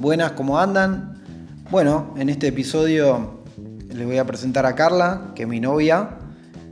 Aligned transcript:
Buenas, 0.00 0.30
¿cómo 0.32 0.60
andan? 0.60 1.20
Bueno, 1.72 2.14
en 2.16 2.28
este 2.28 2.46
episodio 2.46 3.42
les 3.92 4.06
voy 4.06 4.18
a 4.18 4.24
presentar 4.24 4.64
a 4.64 4.76
Carla, 4.76 5.32
que 5.34 5.42
es 5.42 5.48
mi 5.48 5.58
novia. 5.58 6.18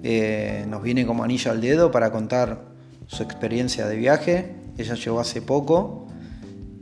Eh, 0.05 0.65
nos 0.69 0.81
viene 0.81 1.05
como 1.05 1.25
anillo 1.25 1.51
al 1.51 1.61
dedo 1.61 1.91
para 1.91 2.13
contar 2.13 2.67
su 3.09 3.25
experiencia 3.25 3.89
de 3.89 3.97
viaje. 3.97 4.55
Ella 4.79 4.95
llegó 4.95 5.19
hace 5.19 5.43
poco, 5.43 6.07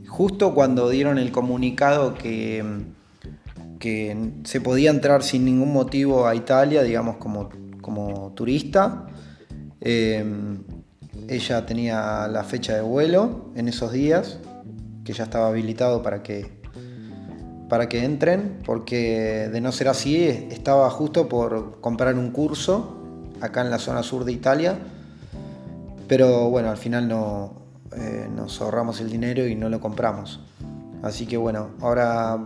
justo 0.07 0.53
cuando 0.53 0.87
dieron 0.87 1.17
el 1.17 1.31
comunicado 1.31 2.13
que, 2.13 2.63
se 4.43 4.61
podía 4.61 4.91
entrar 4.91 5.23
sin 5.23 5.45
ningún 5.45 5.73
motivo 5.73 6.27
a 6.27 6.35
Italia, 6.35 6.83
digamos 6.83 7.17
como, 7.17 7.49
como 7.81 8.33
turista. 8.35 9.07
Eh, 9.81 10.23
ella 11.27 11.65
tenía 11.65 12.27
la 12.27 12.43
fecha 12.43 12.75
de 12.75 12.81
vuelo 12.81 13.49
en 13.55 13.67
esos 13.67 13.91
días 13.91 14.37
que 15.05 15.13
ya 15.13 15.23
estaba 15.23 15.47
habilitado 15.47 16.01
para 16.01 16.23
que, 16.23 16.51
para 17.69 17.87
que 17.87 18.03
entren, 18.03 18.59
porque 18.65 19.49
de 19.51 19.61
no 19.61 19.71
ser 19.71 19.87
así 19.87 20.25
estaba 20.25 20.89
justo 20.89 21.29
por 21.29 21.79
comprar 21.79 22.15
un 22.15 22.31
curso 22.31 22.97
acá 23.39 23.61
en 23.61 23.69
la 23.69 23.77
zona 23.77 24.03
sur 24.03 24.25
de 24.25 24.33
Italia, 24.33 24.79
pero 26.07 26.49
bueno, 26.49 26.69
al 26.69 26.77
final 26.77 27.07
no, 27.07 27.53
eh, 27.95 28.27
nos 28.35 28.59
ahorramos 28.61 28.99
el 28.99 29.09
dinero 29.09 29.47
y 29.47 29.55
no 29.55 29.69
lo 29.69 29.79
compramos. 29.79 30.41
Así 31.03 31.27
que 31.27 31.37
bueno, 31.37 31.69
ahora 31.81 32.43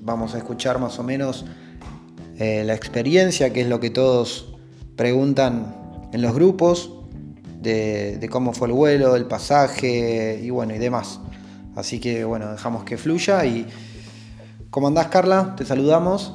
vamos 0.00 0.34
a 0.34 0.38
escuchar 0.38 0.80
más 0.80 0.98
o 0.98 1.04
menos 1.04 1.44
eh, 2.38 2.64
la 2.64 2.74
experiencia, 2.74 3.52
que 3.52 3.60
es 3.60 3.68
lo 3.68 3.78
que 3.78 3.90
todos 3.90 4.54
preguntan 4.96 6.08
en 6.12 6.20
los 6.20 6.34
grupos, 6.34 6.92
de, 7.60 8.18
de, 8.18 8.28
cómo 8.28 8.52
fue 8.52 8.66
el 8.66 8.74
vuelo, 8.74 9.14
el 9.14 9.26
pasaje 9.26 10.40
y 10.42 10.50
bueno, 10.50 10.74
y 10.74 10.78
demás. 10.78 11.20
Así 11.74 12.00
que 12.00 12.24
bueno, 12.24 12.52
dejamos 12.52 12.84
que 12.84 12.98
fluya 12.98 13.44
y 13.44 13.66
¿cómo 14.70 14.88
andás 14.88 15.06
Carla? 15.06 15.54
Te 15.56 15.64
saludamos. 15.64 16.34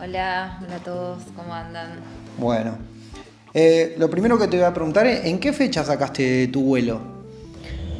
Hola, 0.00 0.58
hola 0.64 0.76
a 0.76 0.78
todos, 0.78 1.22
¿cómo 1.36 1.54
andan? 1.54 2.00
Bueno, 2.38 2.76
eh, 3.52 3.94
lo 3.98 4.10
primero 4.10 4.38
que 4.38 4.48
te 4.48 4.56
voy 4.56 4.64
a 4.64 4.74
preguntar 4.74 5.06
es, 5.06 5.26
¿en 5.26 5.38
qué 5.38 5.52
fecha 5.52 5.84
sacaste 5.84 6.48
tu 6.48 6.64
vuelo? 6.64 7.00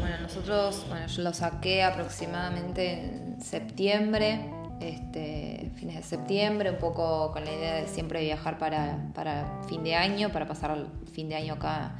Bueno, 0.00 0.16
nosotros, 0.22 0.84
bueno, 0.88 1.06
yo 1.06 1.22
lo 1.22 1.32
saqué 1.32 1.82
aproximadamente 1.82 3.04
en 3.04 3.42
septiembre, 3.42 4.50
este, 4.80 5.70
fines 5.76 5.96
de 5.96 6.02
septiembre, 6.02 6.70
un 6.70 6.78
poco 6.78 7.30
con 7.30 7.44
la 7.44 7.52
idea 7.52 7.74
de 7.76 7.88
siempre 7.88 8.22
viajar 8.22 8.58
para, 8.58 8.98
para 9.14 9.60
fin 9.68 9.84
de 9.84 9.94
año, 9.94 10.30
para 10.32 10.48
pasar 10.48 10.76
el 10.76 10.86
fin 11.12 11.28
de 11.28 11.36
año 11.36 11.54
acá 11.54 11.92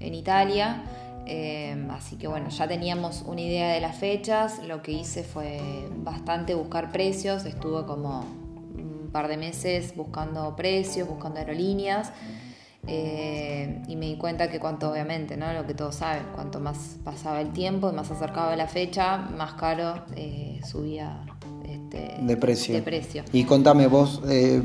en 0.00 0.14
Italia. 0.14 0.82
Em, 1.26 1.90
así 1.90 2.16
que 2.16 2.26
bueno, 2.26 2.48
ya 2.48 2.66
teníamos 2.66 3.22
una 3.26 3.40
idea 3.40 3.72
de 3.72 3.80
las 3.80 3.96
fechas. 3.96 4.60
Lo 4.66 4.82
que 4.82 4.92
hice 4.92 5.22
fue 5.24 5.60
bastante 5.98 6.54
buscar 6.54 6.90
precios. 6.92 7.44
Estuve 7.44 7.84
como 7.86 8.20
un 8.20 9.10
par 9.12 9.28
de 9.28 9.36
meses 9.36 9.94
buscando 9.96 10.54
precios, 10.56 11.08
buscando 11.08 11.38
aerolíneas. 11.38 12.12
Eh, 12.86 13.80
y 13.86 13.94
me 13.94 14.06
di 14.06 14.16
cuenta 14.16 14.50
que 14.50 14.58
cuanto, 14.58 14.90
obviamente, 14.90 15.36
¿no? 15.36 15.52
lo 15.52 15.66
que 15.66 15.74
todos 15.74 15.94
saben, 15.94 16.24
cuanto 16.34 16.58
más 16.58 16.98
pasaba 17.04 17.40
el 17.40 17.52
tiempo 17.52 17.88
y 17.90 17.92
más 17.94 18.10
acercaba 18.10 18.56
la 18.56 18.66
fecha, 18.66 19.18
más 19.18 19.54
caro 19.54 20.02
eh, 20.16 20.60
subía 20.66 21.24
este, 21.64 22.16
de, 22.20 22.36
precio. 22.36 22.74
de 22.74 22.82
precio. 22.82 23.24
Y 23.32 23.44
contame 23.44 23.86
vos, 23.86 24.20
eh, 24.28 24.60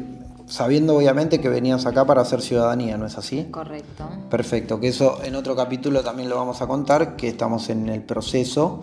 sabiendo 0.48 0.96
obviamente 0.96 1.40
que 1.40 1.50
venías 1.50 1.86
acá 1.86 2.06
para 2.06 2.22
hacer 2.22 2.42
ciudadanía, 2.42 2.98
¿no 2.98 3.06
es 3.06 3.18
así? 3.18 3.46
Correcto. 3.52 4.10
Perfecto, 4.30 4.80
que 4.80 4.88
eso 4.88 5.20
en 5.24 5.36
otro 5.36 5.56
capítulo 5.56 6.04
también 6.04 6.30
lo 6.30 6.38
vamos 6.38 6.62
a 6.62 6.68
contar, 6.68 7.16
que 7.16 7.28
estamos 7.28 7.70
en 7.70 7.90
el 7.90 8.02
proceso 8.02 8.82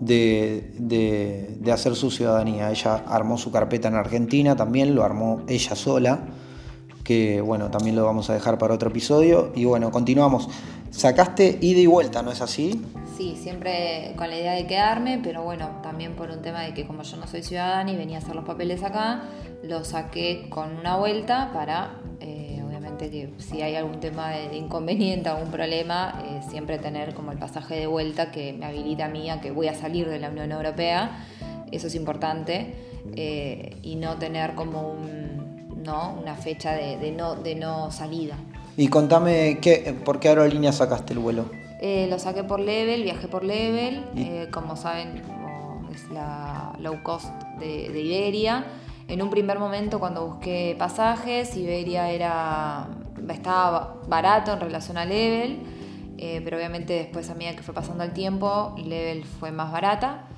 de, 0.00 0.74
de, 0.78 1.58
de 1.60 1.72
hacer 1.72 1.94
su 1.94 2.10
ciudadanía. 2.10 2.70
Ella 2.70 3.04
armó 3.06 3.38
su 3.38 3.52
carpeta 3.52 3.88
en 3.88 3.94
Argentina, 3.94 4.56
también 4.56 4.94
lo 4.94 5.04
armó 5.04 5.42
ella 5.46 5.76
sola, 5.76 6.20
que 7.04 7.40
bueno, 7.40 7.70
también 7.70 7.94
lo 7.94 8.04
vamos 8.04 8.30
a 8.30 8.34
dejar 8.34 8.58
para 8.58 8.74
otro 8.74 8.90
episodio. 8.90 9.52
Y 9.54 9.64
bueno, 9.64 9.90
continuamos. 9.90 10.48
Sacaste 10.96 11.58
ida 11.60 11.80
y 11.80 11.86
vuelta, 11.86 12.22
¿no 12.22 12.32
es 12.32 12.40
así? 12.40 12.82
Sí, 13.18 13.36
siempre 13.36 14.14
con 14.16 14.30
la 14.30 14.38
idea 14.38 14.52
de 14.52 14.66
quedarme, 14.66 15.20
pero 15.22 15.42
bueno, 15.42 15.68
también 15.82 16.16
por 16.16 16.30
un 16.30 16.40
tema 16.40 16.62
de 16.62 16.72
que 16.72 16.86
como 16.86 17.02
yo 17.02 17.18
no 17.18 17.26
soy 17.26 17.42
ciudadana 17.42 17.92
y 17.92 17.96
venía 17.96 18.16
a 18.16 18.20
hacer 18.22 18.34
los 18.34 18.46
papeles 18.46 18.82
acá, 18.82 19.24
lo 19.62 19.84
saqué 19.84 20.46
con 20.48 20.74
una 20.74 20.96
vuelta 20.96 21.50
para, 21.52 22.00
eh, 22.20 22.62
obviamente 22.66 23.10
que 23.10 23.28
si 23.36 23.60
hay 23.60 23.76
algún 23.76 24.00
tema 24.00 24.30
de 24.30 24.56
inconveniente, 24.56 25.28
algún 25.28 25.50
problema, 25.50 26.18
eh, 26.24 26.40
siempre 26.48 26.78
tener 26.78 27.12
como 27.12 27.30
el 27.30 27.38
pasaje 27.38 27.74
de 27.74 27.86
vuelta 27.86 28.30
que 28.30 28.54
me 28.54 28.64
habilita 28.64 29.04
a 29.04 29.08
mí 29.08 29.28
a 29.28 29.42
que 29.42 29.50
voy 29.50 29.68
a 29.68 29.74
salir 29.74 30.08
de 30.08 30.18
la 30.18 30.30
Unión 30.30 30.50
Europea, 30.50 31.26
eso 31.72 31.88
es 31.88 31.94
importante, 31.94 32.74
eh, 33.16 33.76
y 33.82 33.96
no 33.96 34.16
tener 34.16 34.54
como 34.54 34.96
¿no? 35.84 36.16
una 36.18 36.36
fecha 36.36 36.72
de, 36.72 37.12
no, 37.12 37.34
de 37.34 37.54
no 37.54 37.90
salida. 37.90 38.38
Y 38.76 38.88
contame, 38.88 39.58
¿qué, 39.60 39.96
¿por 40.04 40.20
qué 40.20 40.28
aerolínea 40.28 40.72
sacaste 40.72 41.14
el 41.14 41.18
vuelo? 41.18 41.46
Eh, 41.80 42.06
lo 42.10 42.18
saqué 42.18 42.44
por 42.44 42.60
Level, 42.60 43.02
viajé 43.04 43.26
por 43.28 43.42
Level, 43.42 44.04
eh, 44.16 44.48
como 44.52 44.76
saben 44.76 45.22
como 45.26 45.88
es 45.92 46.10
la 46.10 46.72
low 46.78 47.02
cost 47.02 47.28
de, 47.58 47.88
de, 47.90 48.00
Iberia. 48.00 48.66
En 49.08 49.22
un 49.22 49.30
primer 49.30 49.58
momento 49.58 49.98
cuando 49.98 50.26
busqué 50.26 50.76
pasajes, 50.78 51.56
Iberia 51.56 52.10
era, 52.10 52.88
estaba 53.28 53.96
barato 54.08 54.52
en 54.52 54.60
relación 54.60 54.98
a 54.98 55.04
Level, 55.06 55.60
eh, 56.18 56.40
pero 56.44 56.58
obviamente 56.58 56.94
después 56.94 57.30
a 57.30 57.34
medida 57.34 57.56
que 57.56 57.62
fue 57.62 57.74
pasando 57.74 58.04
el 58.04 58.12
tiempo, 58.12 58.74
Level 58.76 59.24
fue 59.24 59.52
más 59.52 59.72
barata. 59.72 60.28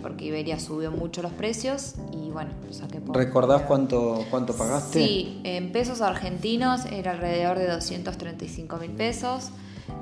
Porque 0.00 0.24
Iberia 0.24 0.58
subió 0.58 0.90
mucho 0.90 1.22
los 1.22 1.32
precios 1.32 1.94
y 2.12 2.30
bueno, 2.30 2.50
saqué 2.70 3.00
por... 3.00 3.16
¿Recordás 3.16 3.62
cuánto, 3.62 4.24
cuánto 4.30 4.54
pagaste? 4.56 5.04
Sí, 5.04 5.40
en 5.44 5.72
pesos 5.72 6.00
argentinos 6.00 6.86
era 6.86 7.12
alrededor 7.12 7.58
de 7.58 7.68
235 7.68 8.76
mil 8.78 8.90
pesos 8.92 9.50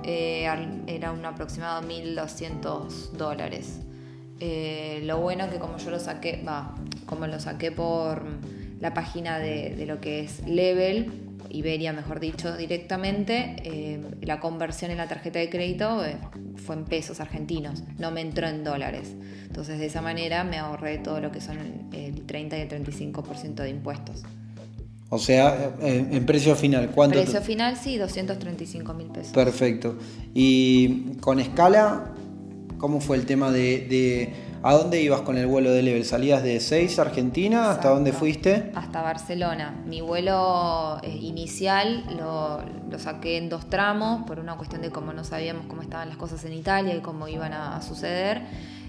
eh, 0.03 0.47
era 0.87 1.13
un 1.13 1.25
aproximado 1.25 1.83
1.200 1.83 3.13
dólares. 3.13 3.81
Eh, 4.41 5.01
lo 5.05 5.19
bueno 5.19 5.49
que 5.51 5.59
como 5.59 5.79
yo 5.79 5.91
lo 5.91 5.99
saqué, 5.99 6.43
va, 6.47 6.75
como 7.07 7.27
lo 7.27 7.41
saqué 7.41 7.71
por 7.71 8.23
la 8.81 8.93
página 8.93 9.39
de, 9.39 9.75
de, 9.75 9.87
lo 9.87 10.01
que 10.01 10.21
es 10.21 10.47
Level, 10.47 11.24
Iberia 11.55 11.93
mejor 11.93 12.21
dicho, 12.21 12.57
directamente, 12.57 13.57
eh, 13.65 14.01
la 14.23 14.41
conversión 14.41 14.91
en 14.91 14.99
la 14.99 15.09
tarjeta 15.09 15.39
de 15.39 15.49
crédito 15.49 16.05
eh, 16.05 16.17
fue 16.57 16.77
en 16.77 16.85
pesos 16.85 17.21
argentinos, 17.21 17.83
no 17.99 18.11
me 18.11 18.21
entró 18.21 18.49
en 18.49 18.65
dólares. 18.65 19.15
Entonces 19.47 19.79
de 19.79 19.87
esa 19.87 20.03
manera 20.03 20.45
me 20.45 20.59
ahorré 20.59 20.99
todo 20.99 21.21
lo 21.21 21.31
que 21.31 21.41
son 21.41 21.59
el 21.93 22.27
30 22.27 22.59
y 22.59 22.61
el 22.61 22.69
35% 22.69 23.55
de 23.55 23.71
impuestos. 23.71 24.23
O 25.11 25.19
sea, 25.19 25.77
en 25.81 26.27
precio 26.27 26.57
final, 26.57 26.91
¿cuánto? 26.91 27.21
Precio 27.21 27.41
final, 27.41 27.77
sí, 27.77 27.99
235 27.99 28.95
mil 28.95 29.07
pesos. 29.09 29.33
Perfecto. 29.33 29.97
Y 30.35 31.13
con 31.21 31.39
escala, 31.39 32.13
¿cómo 32.79 33.01
fue 33.01 33.19
el 33.19 33.25
tema 33.25 33.53
de, 33.53 33.87
de, 33.89 34.33
a 34.65 34.73
dónde 34.73 35.03
ibas 35.03 35.21
con 35.21 35.37
el 35.37 35.47
vuelo 35.47 35.71
de 35.71 35.83
Level? 35.83 36.05
¿Salías 36.07 36.43
de 36.43 36.59
6 36.59 36.99
Argentina? 36.99 37.59
Exacto. 37.59 37.79
¿Hasta 37.79 37.89
dónde 37.91 38.13
fuiste? 38.13 38.73
Hasta 38.75 39.03
Barcelona. 39.03 39.83
Mi 39.87 40.01
vuelo 40.01 40.99
eh, 41.03 41.11
inicial 41.11 42.05
lo, 42.17 42.63
lo, 42.91 42.99
saqué 42.99 43.37
en 43.37 43.51
dos 43.51 43.69
tramos 43.69 44.23
por 44.27 44.39
una 44.39 44.57
cuestión 44.57 44.81
de 44.81 44.91
cómo 44.91 45.13
no 45.13 45.23
sabíamos 45.23 45.67
cómo 45.67 45.83
estaban 45.83 46.09
las 46.09 46.17
cosas 46.17 46.43
en 46.47 46.55
Italia 46.55 46.95
y 46.95 47.01
cómo 47.01 47.29
iban 47.29 47.53
a, 47.53 47.77
a 47.77 47.83
suceder. 47.83 48.41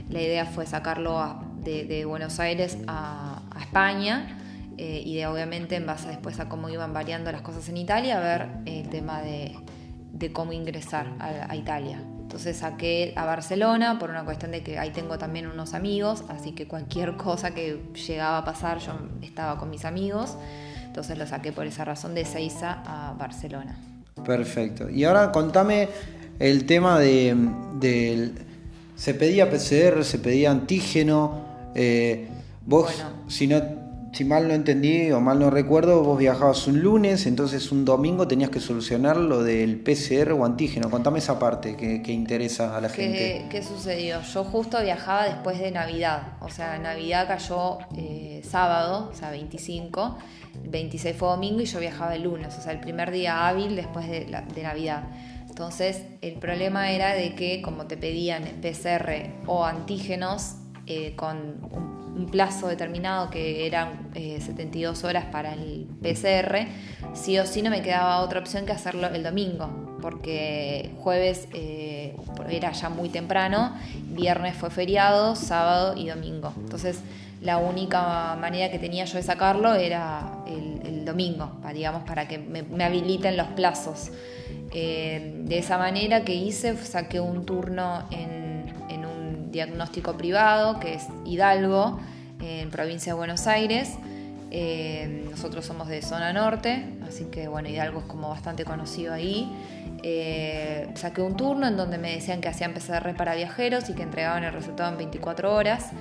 La 0.09 0.21
idea 0.21 0.45
fue 0.45 0.65
sacarlo 0.65 1.19
a, 1.19 1.43
de, 1.63 1.83
de, 1.83 2.05
Buenos 2.05 2.39
Aires 2.39 2.77
a, 2.87 3.41
a 3.53 3.59
España 3.59 4.37
eh, 4.77 5.01
y 5.05 5.15
de 5.15 5.27
obviamente 5.27 5.75
en 5.75 5.85
base 5.85 6.07
después 6.07 6.39
a 6.39 6.47
cómo 6.47 6.69
iban 6.69 6.93
variando 6.93 7.31
las 7.31 7.41
cosas 7.41 7.67
en 7.69 7.77
Italia, 7.77 8.19
ver 8.19 8.47
el 8.65 8.87
tema 8.89 9.21
de, 9.21 9.55
de 10.13 10.31
cómo 10.31 10.53
ingresar 10.53 11.07
a, 11.19 11.51
a, 11.51 11.55
Italia. 11.55 11.99
Entonces 12.25 12.57
saqué 12.57 13.13
a 13.15 13.23
Barcelona 13.23 13.99
por 13.99 14.09
una 14.09 14.25
cuestión 14.25 14.49
de 14.49 14.63
que 14.63 14.79
ahí 14.79 14.89
tengo 14.89 15.19
también 15.19 15.45
unos 15.45 15.75
amigos, 15.75 16.23
así 16.27 16.53
que 16.53 16.67
cualquier 16.67 17.15
cosa 17.17 17.51
que 17.51 17.79
llegaba 18.07 18.39
a 18.39 18.43
pasar 18.43 18.79
yo 18.79 18.93
estaba 19.21 19.59
con 19.59 19.69
mis 19.69 19.85
amigos, 19.85 20.35
entonces 20.85 21.19
lo 21.19 21.27
saqué 21.27 21.51
por 21.51 21.67
esa 21.67 21.85
razón 21.85 22.15
de 22.15 22.25
Seiza 22.25 22.81
a 22.83 23.13
Barcelona. 23.13 23.77
Perfecto. 24.25 24.89
Y 24.89 25.03
ahora 25.03 25.31
contame 25.31 25.87
el 26.39 26.65
tema 26.65 26.99
de, 26.99 27.35
de 27.79 28.31
se 28.95 29.13
pedía 29.13 29.47
PCR, 29.49 30.03
se 30.03 30.17
pedía 30.17 30.49
antígeno, 30.49 31.45
eh, 31.75 32.27
vos 32.65 32.85
bueno. 32.85 33.29
si 33.29 33.45
no 33.45 33.84
si 34.15 34.23
mal 34.23 34.47
no 34.47 34.53
entendí 34.53 35.11
o 35.11 35.19
mal 35.19 35.39
no 35.39 35.49
recuerdo, 35.49 36.01
vos 36.01 36.17
viajabas 36.17 36.67
un 36.67 36.81
lunes, 36.81 37.25
entonces 37.25 37.69
un 37.73 37.83
domingo 37.83 38.29
tenías 38.29 38.49
que 38.49 38.61
solucionar 38.61 39.17
lo 39.17 39.43
del 39.43 39.81
PCR 39.81 40.31
o 40.31 40.45
antígeno. 40.45 40.89
Contame 40.89 41.19
esa 41.19 41.37
parte 41.37 41.75
que, 41.75 42.01
que 42.01 42.13
interesa 42.13 42.77
a 42.77 42.79
la 42.79 42.87
¿Qué, 42.87 43.03
gente. 43.03 43.45
¿Qué 43.49 43.61
sucedió? 43.61 44.21
Yo 44.21 44.45
justo 44.45 44.81
viajaba 44.81 45.25
después 45.25 45.59
de 45.59 45.69
Navidad, 45.69 46.37
o 46.39 46.47
sea, 46.47 46.77
Navidad 46.77 47.27
cayó 47.27 47.79
eh, 47.97 48.41
sábado, 48.49 49.09
o 49.11 49.13
sea, 49.13 49.31
25, 49.31 50.17
el 50.63 50.69
26 50.69 51.17
fue 51.17 51.27
domingo 51.27 51.59
y 51.59 51.65
yo 51.65 51.81
viajaba 51.81 52.15
el 52.15 52.23
lunes, 52.23 52.55
o 52.57 52.61
sea, 52.61 52.71
el 52.71 52.79
primer 52.79 53.11
día 53.11 53.49
hábil 53.49 53.75
después 53.75 54.07
de, 54.09 54.27
la, 54.27 54.43
de 54.43 54.63
Navidad. 54.63 55.03
Entonces, 55.49 56.03
el 56.21 56.35
problema 56.35 56.89
era 56.89 57.13
de 57.15 57.35
que 57.35 57.61
como 57.61 57.85
te 57.85 57.97
pedían 57.97 58.43
PCR 58.61 59.33
o 59.45 59.65
antígenos, 59.65 60.55
eh, 60.87 61.15
con 61.17 61.37
un, 61.71 62.04
plazo 62.31 62.67
determinado 62.67 63.29
que 63.29 63.67
eran 63.67 64.09
72 64.13 65.03
eh, 65.03 65.07
horas 65.07 65.25
para 65.25 65.53
el 65.53 65.87
PCR, 66.01 66.67
sí 67.13 67.37
o 67.37 67.45
sí 67.45 67.61
no 67.61 67.69
me 67.69 67.81
quedaba 67.81 68.21
otra 68.21 68.39
opción 68.39 68.65
que 68.65 68.71
hacerlo 68.71 69.07
el 69.07 69.23
domingo, 69.23 69.97
porque 70.01 70.91
jueves 70.99 71.47
eh, 71.53 72.15
era 72.49 72.71
ya 72.71 72.89
muy 72.89 73.09
temprano, 73.09 73.75
viernes 74.07 74.55
fue 74.55 74.69
feriado, 74.69 75.35
sábado 75.35 75.95
y 75.97 76.07
domingo. 76.07 76.53
Entonces 76.57 77.01
la 77.41 77.57
única 77.57 78.35
manera 78.39 78.71
que 78.71 78.79
tenía 78.79 79.05
yo 79.05 79.17
de 79.17 79.23
sacarlo 79.23 79.75
era 79.75 80.43
el, 80.47 81.05
domingo, 81.05 81.51
digamos, 81.71 82.01
para 82.01 82.27
que 82.27 82.39
me, 82.39 82.83
habiliten 82.83 83.37
los 83.37 83.47
plazos. 83.49 84.09
de 84.71 85.45
esa 85.49 85.77
manera 85.77 86.25
que 86.25 86.33
hice, 86.33 86.75
saqué 86.77 87.19
un 87.19 87.45
turno 87.45 88.07
en 88.09 88.44
diagnóstico 89.55 90.17
privado, 90.17 90.81
que 90.81 90.95
es 90.95 91.07
Hidalgo, 91.23 91.97
en 92.41 92.69
provincia 92.69 93.13
de 93.13 93.17
Buenos 93.17 93.47
Aires. 93.47 93.93
Eh, 94.51 95.27
nosotros 95.31 95.65
somos 95.65 95.87
de 95.87 96.01
zona 96.01 96.33
norte, 96.33 96.85
así 97.07 97.25
que 97.25 97.47
bueno, 97.47 97.69
Hidalgo 97.69 97.99
es 97.99 98.05
como 98.05 98.27
bastante 98.29 98.65
conocido 98.65 99.13
ahí. 99.13 99.49
Eh, 100.03 100.89
saqué 100.95 101.21
un 101.21 101.37
turno 101.37 101.67
en 101.67 101.77
donde 101.77 101.97
me 101.97 102.13
decían 102.13 102.41
que 102.41 102.49
hacían 102.49 102.73
PCR 102.73 103.15
para 103.15 103.33
viajeros 103.33 103.89
y 103.89 103.93
que 103.93 104.03
entregaban 104.03 104.43
el 104.43 104.51
resultado 104.51 104.91
en 104.91 104.97
24 104.97 105.55
horas. 105.55 105.91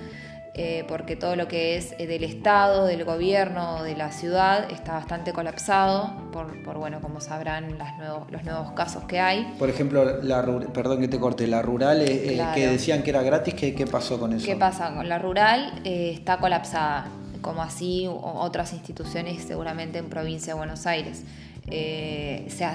Eh, 0.57 0.85
porque 0.87 1.17
todo 1.17 1.35
lo 1.35 1.49
que 1.49 1.77
es 1.77 1.97
eh, 1.99 2.07
del 2.07 2.23
Estado, 2.23 2.87
del 2.87 3.05
gobierno, 3.05 3.83
de 3.83 3.97
la 3.97 4.13
ciudad 4.13 4.71
está 4.71 4.93
bastante 4.93 5.33
colapsado 5.33 6.15
por, 6.31 6.79
bueno, 6.79 7.01
como 7.01 7.21
sabrán, 7.21 7.77
los 8.31 8.45
nuevos 8.45 8.71
casos 8.71 9.03
que 9.05 9.19
hay. 9.19 9.53
Por 9.59 9.69
ejemplo, 9.69 10.23
la, 10.23 10.45
perdón 10.73 11.01
que 11.01 11.09
te 11.09 11.19
corte, 11.19 11.49
la 11.49 11.61
rural 11.61 12.03
eh, 12.03 12.41
que 12.55 12.69
decían 12.69 13.03
que 13.03 13.11
era 13.11 13.23
gratis, 13.23 13.55
¿qué, 13.55 13.75
¿qué, 13.75 13.85
pasó 13.85 14.21
con 14.21 14.33
eso? 14.33 14.47
¿Qué 14.47 14.55
pasa? 14.55 14.95
Con 14.95 15.09
la 15.09 15.19
rural 15.19 15.81
está 15.85 16.39
colapsada, 16.39 17.09
como 17.41 17.61
así 17.61 18.09
otras 18.09 18.73
instituciones 18.75 19.43
seguramente 19.43 19.99
en 19.99 20.09
provincia 20.09 20.53
de 20.53 20.59
Buenos 20.59 20.87
Aires. 20.87 21.25
Se 21.69 22.69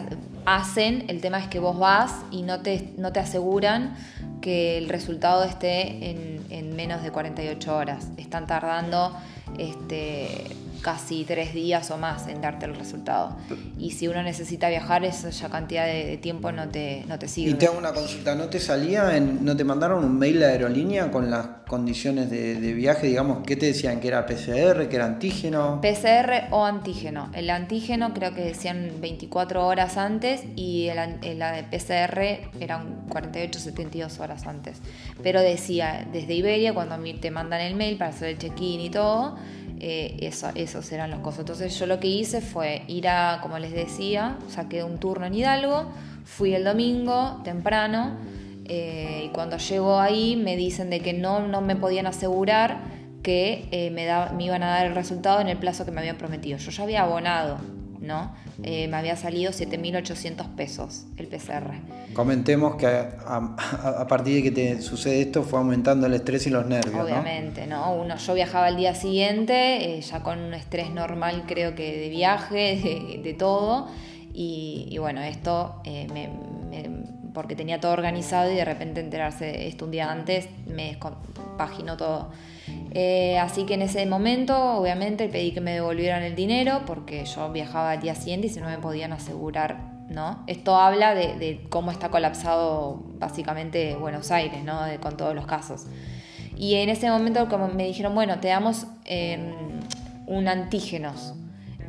hacen, 0.45 1.06
el 1.07 1.21
tema 1.21 1.39
es 1.39 1.47
que 1.47 1.59
vos 1.59 1.77
vas 1.77 2.13
y 2.31 2.41
no 2.41 2.62
te, 2.62 2.94
no 2.97 3.12
te 3.12 3.19
aseguran 3.19 3.95
que 4.41 4.77
el 4.77 4.89
resultado 4.89 5.44
esté 5.44 6.09
en, 6.09 6.45
en 6.50 6.75
menos 6.75 7.03
de 7.03 7.12
48 7.12 7.75
horas. 7.75 8.07
Están 8.18 8.47
tardando 8.47 9.15
este, 9.57 10.45
casi 10.81 11.24
tres 11.26 11.54
días 11.54 11.92
o 11.92 11.98
más 11.98 12.28
en 12.28 12.42
darte 12.42 12.66
el 12.66 12.76
resultado. 12.76 13.38
Y 13.78 13.92
si 13.92 14.08
uno 14.08 14.24
necesita 14.24 14.70
viajar, 14.70 15.04
esa 15.04 15.50
cantidad 15.50 15.86
de, 15.86 16.18
tiempo 16.18 16.52
no 16.52 16.70
te, 16.70 17.04
no 17.08 17.20
te 17.20 17.28
sirve. 17.28 17.52
Y 17.52 17.54
te 17.56 17.68
hago 17.68 17.78
una 17.78 17.94
consulta, 17.94 18.36
¿no 18.36 18.48
te 18.48 18.60
salía, 18.60 19.16
en, 19.16 19.44
no 19.44 19.56
te 19.56 19.64
mandaron 19.64 20.04
un 20.04 20.18
mail 20.18 20.40
de 20.40 20.46
aerolínea 20.46 21.12
con 21.12 21.30
las 21.30 21.48
condiciones 21.68 22.30
de, 22.30 22.74
viaje? 22.74 23.08
Digamos, 23.08 23.40
¿qué 23.46 23.56
te 23.56 23.68
decían? 23.68 24.00
¿Que 24.00 24.08
era 24.10 24.26
PCR, 24.26 24.88
que 24.88 24.96
era 24.96 25.06
antígeno? 25.06 25.81
PCR 25.81 26.52
o 26.52 26.66
antígeno. 26.66 27.30
El 27.34 27.50
antígeno 27.50 28.14
creo 28.14 28.34
que 28.34 28.42
decían 28.42 28.94
24 29.02 29.66
horas 29.66 29.98
antes 29.98 30.44
y 30.56 30.88
el, 30.88 31.40
la 31.40 31.52
de 31.52 31.64
PCR 31.64 32.50
eran 32.62 33.06
48, 33.10 33.60
72 33.60 34.20
horas 34.20 34.48
antes. 34.48 34.78
Pero 35.22 35.42
decía, 35.42 36.08
desde 36.12 36.34
Iberia, 36.34 36.74
cuando 36.74 36.98
te 37.20 37.32
mandan 37.32 37.62
el 37.62 37.75
mail 37.75 37.98
para 37.98 38.12
hacer 38.12 38.30
el 38.30 38.38
check-in 38.38 38.82
y 38.82 38.90
todo, 38.90 39.38
eh, 39.80 40.18
eso, 40.22 40.50
esos 40.56 40.92
eran 40.92 41.12
los 41.12 41.20
cosas. 41.20 41.42
Entonces 41.42 41.78
yo 41.78 41.86
lo 41.86 42.00
que 42.00 42.08
hice 42.08 42.42
fue 42.42 42.84
ir 42.88 43.08
a, 43.08 43.40
como 43.42 43.60
les 43.60 43.72
decía, 43.72 44.38
saqué 44.50 44.84
un 44.84 45.00
turno 45.00 45.26
en 45.26 45.34
Hidalgo, 45.34 45.92
fui 46.26 46.54
el 46.54 46.64
domingo 46.64 47.42
temprano 47.44 48.18
eh, 48.66 49.24
y 49.26 49.30
cuando 49.30 49.58
llego 49.58 50.00
ahí 50.00 50.36
me 50.36 50.56
dicen 50.56 50.90
de 50.90 51.00
que 51.00 51.14
no, 51.14 51.48
no 51.48 51.62
me 51.62 51.76
podían 51.76 52.08
asegurar 52.08 52.81
que 53.24 53.68
eh, 53.72 53.90
me, 53.90 54.08
me 54.36 54.46
iban 54.46 54.64
a 54.64 54.68
dar 54.68 54.86
el 54.88 54.96
resultado 54.96 55.42
en 55.42 55.48
el 55.48 55.58
plazo 55.58 55.86
que 55.86 55.92
me 55.92 56.00
habían 56.00 56.18
prometido. 56.18 56.58
Yo 56.58 56.72
ya 56.72 56.84
había 56.84 57.02
abonado 57.02 57.58
¿no? 58.01 58.31
Eh, 58.63 58.88
me 58.88 58.98
había 58.98 59.16
salido 59.16 59.51
7.800 59.51 60.56
pesos 60.56 61.06
el 61.18 61.28
PCR. 61.28 61.74
Comentemos 62.13 62.75
que 62.75 62.88
a, 62.88 64.07
partir 64.07 64.36
de 64.36 64.44
que 64.44 64.51
te 64.51 64.81
sucede 64.81 65.22
esto 65.22 65.44
fue 65.44 65.60
aumentando 65.60 66.07
el 66.07 66.13
estrés 66.13 66.48
y 66.48 66.50
los 66.50 66.66
nervios. 66.66 67.04
Obviamente, 67.04 67.68
¿no? 67.68 67.94
Uno, 67.94 68.18
yo 68.18 68.34
viajaba 68.34 68.69
el 68.69 68.78
día 68.78 68.96
siguiente, 68.96 69.98
eh, 69.98 70.01
ya 70.01 70.24
con 70.24 70.40
un 70.40 70.54
estrés 70.54 70.92
normal 70.92 71.44
creo 71.48 71.75
que 71.75 71.98
de 71.98 72.10
viaje, 72.10 73.19
de, 73.24 73.34
todo, 73.34 73.88
y, 74.34 74.98
bueno, 75.00 75.22
esto 75.22 75.81
eh, 75.84 76.07
porque 77.34 77.56
tenía 77.56 77.80
todo 77.80 77.92
organizado 77.92 78.51
y 78.51 78.56
de 78.56 78.66
repente 78.66 79.01
enterarse 79.01 79.68
esto 79.68 79.86
un 79.86 79.92
día 79.92 80.12
antes 80.12 80.50
me 80.68 80.88
descompaginó 80.88 81.98
todo. 81.98 82.31
Eh, 82.92 83.38
así 83.38 83.66
que 83.66 83.75
en 83.75 83.83
ese 83.83 84.06
momento, 84.06 84.57
obviamente, 84.74 85.30
pedí 85.30 85.51
que 85.51 85.62
me 85.62 85.74
devolvieran 85.74 86.24
el 86.24 86.36
dinero 86.36 86.81
porque 86.86 87.25
yo 87.25 87.51
viajaba 87.51 87.92
al 87.92 88.01
día 88.01 88.16
siguiente 88.16 88.48
y 88.48 88.50
si 88.50 88.60
no 88.60 88.68
me 88.68 88.80
podían 88.80 89.13
asegurar, 89.13 89.77
¿no? 90.10 90.44
Esto 90.48 90.75
habla 90.75 91.13
de, 91.13 91.66
cómo 91.69 91.92
está 91.92 92.10
colapsado 92.10 93.04
básicamente 93.19 93.95
Buenos 93.95 94.31
Aires, 94.31 94.63
¿no? 94.63 94.80
con 95.01 95.18
todos 95.18 95.36
los 95.36 95.45
casos. 95.45 95.86
Y 96.57 96.75
en 96.75 96.89
ese 96.89 97.10
momento 97.10 97.48
como 97.48 97.68
me 97.68 97.86
dijeron, 97.86 98.16
bueno, 98.16 98.39
te 98.39 98.48
damos 98.48 98.88
em, 99.06 99.54
un 100.25 100.48
antígenos. 100.48 101.36